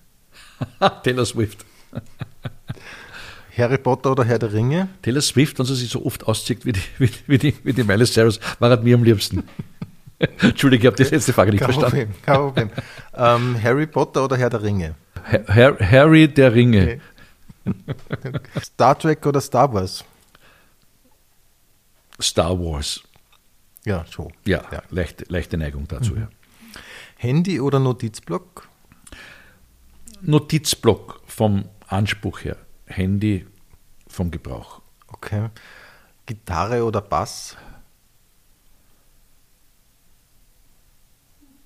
[1.03, 1.64] Taylor Swift.
[3.57, 4.89] Harry Potter oder Herr der Ringe?
[5.03, 7.85] Taylor Swift, wenn sie sich so oft auszieht wie die, wie, wie die, wie die
[7.85, 9.43] Miley Cyrus, war mir am liebsten.
[10.41, 12.12] Entschuldige, ich habe die letzte Frage nicht kein verstanden.
[12.12, 12.71] Problem, kein Problem.
[13.21, 14.95] Ähm, Harry Potter oder Herr der Ringe?
[15.25, 17.01] Her Harry der Ringe.
[17.64, 18.33] Okay.
[18.62, 20.05] Star Trek oder Star Wars?
[22.21, 23.03] Star Wars.
[23.85, 24.33] Ja, schon.
[24.45, 24.83] Ja, ja.
[24.91, 26.21] Leichte, leichte Neigung dazu, mhm.
[26.21, 26.29] ja.
[27.16, 28.69] Handy oder Notizblock?
[30.21, 32.57] Notizblock vom Anspruch her.
[32.87, 33.47] Handy
[34.07, 34.81] vom Gebrauch.
[35.09, 35.49] Okay.
[36.27, 37.57] Gitarre oder Bass?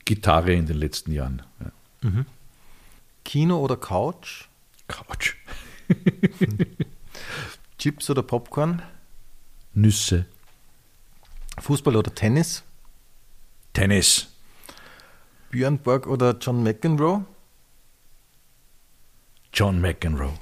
[0.04, 1.42] Gitarre in den letzten Jahren.
[1.60, 2.10] Ja.
[2.10, 2.26] Mhm.
[3.24, 4.48] Kino oder Couch?
[4.88, 5.36] Couch.
[7.78, 8.82] Chips oder Popcorn?
[9.74, 10.26] Nüsse.
[11.58, 12.62] Fußball oder Tennis?
[13.72, 14.28] Tennis.
[15.50, 17.24] Björn Borg oder John McEnroe?
[19.52, 20.32] John McEnroe.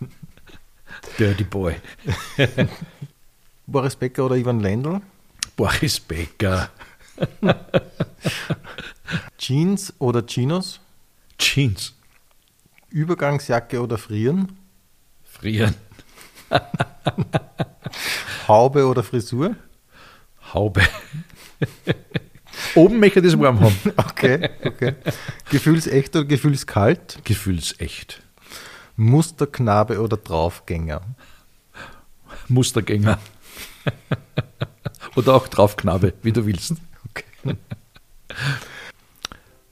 [1.18, 1.76] Dirty Boy.
[3.66, 5.00] Boris Becker oder Ivan Lendl?
[5.56, 6.70] Boris Becker.
[9.38, 10.80] Jeans oder Chinos?
[11.38, 11.94] Jeans.
[12.90, 14.58] Übergangsjacke oder Frieren?
[15.24, 15.74] Frieren.
[18.48, 19.56] Haube oder Frisur?
[20.52, 20.82] Haube.
[22.74, 23.76] Oben möchte ich das warm haben.
[23.96, 24.94] Okay, okay.
[25.50, 27.18] Gefühlsecht oder gefühlskalt?
[27.24, 28.22] Gefühlsecht.
[28.96, 31.02] Musterknabe oder Draufgänger?
[32.48, 33.18] Mustergänger.
[35.16, 36.74] oder auch Draufknabe, wie du willst.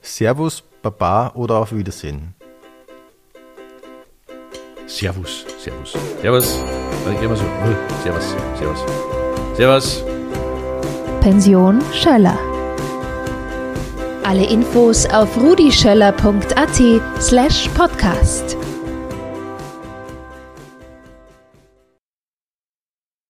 [0.03, 2.35] Servus, Baba oder auf Wiedersehen?
[4.87, 5.95] Servus, Servus.
[6.21, 6.59] Servus.
[7.21, 7.45] Gehen wir so.
[8.03, 8.79] Servus, Servus.
[9.57, 10.05] Servus.
[11.21, 12.39] Pension Schöller.
[14.25, 16.81] Alle Infos auf rudischöller.at
[17.21, 18.57] slash podcast.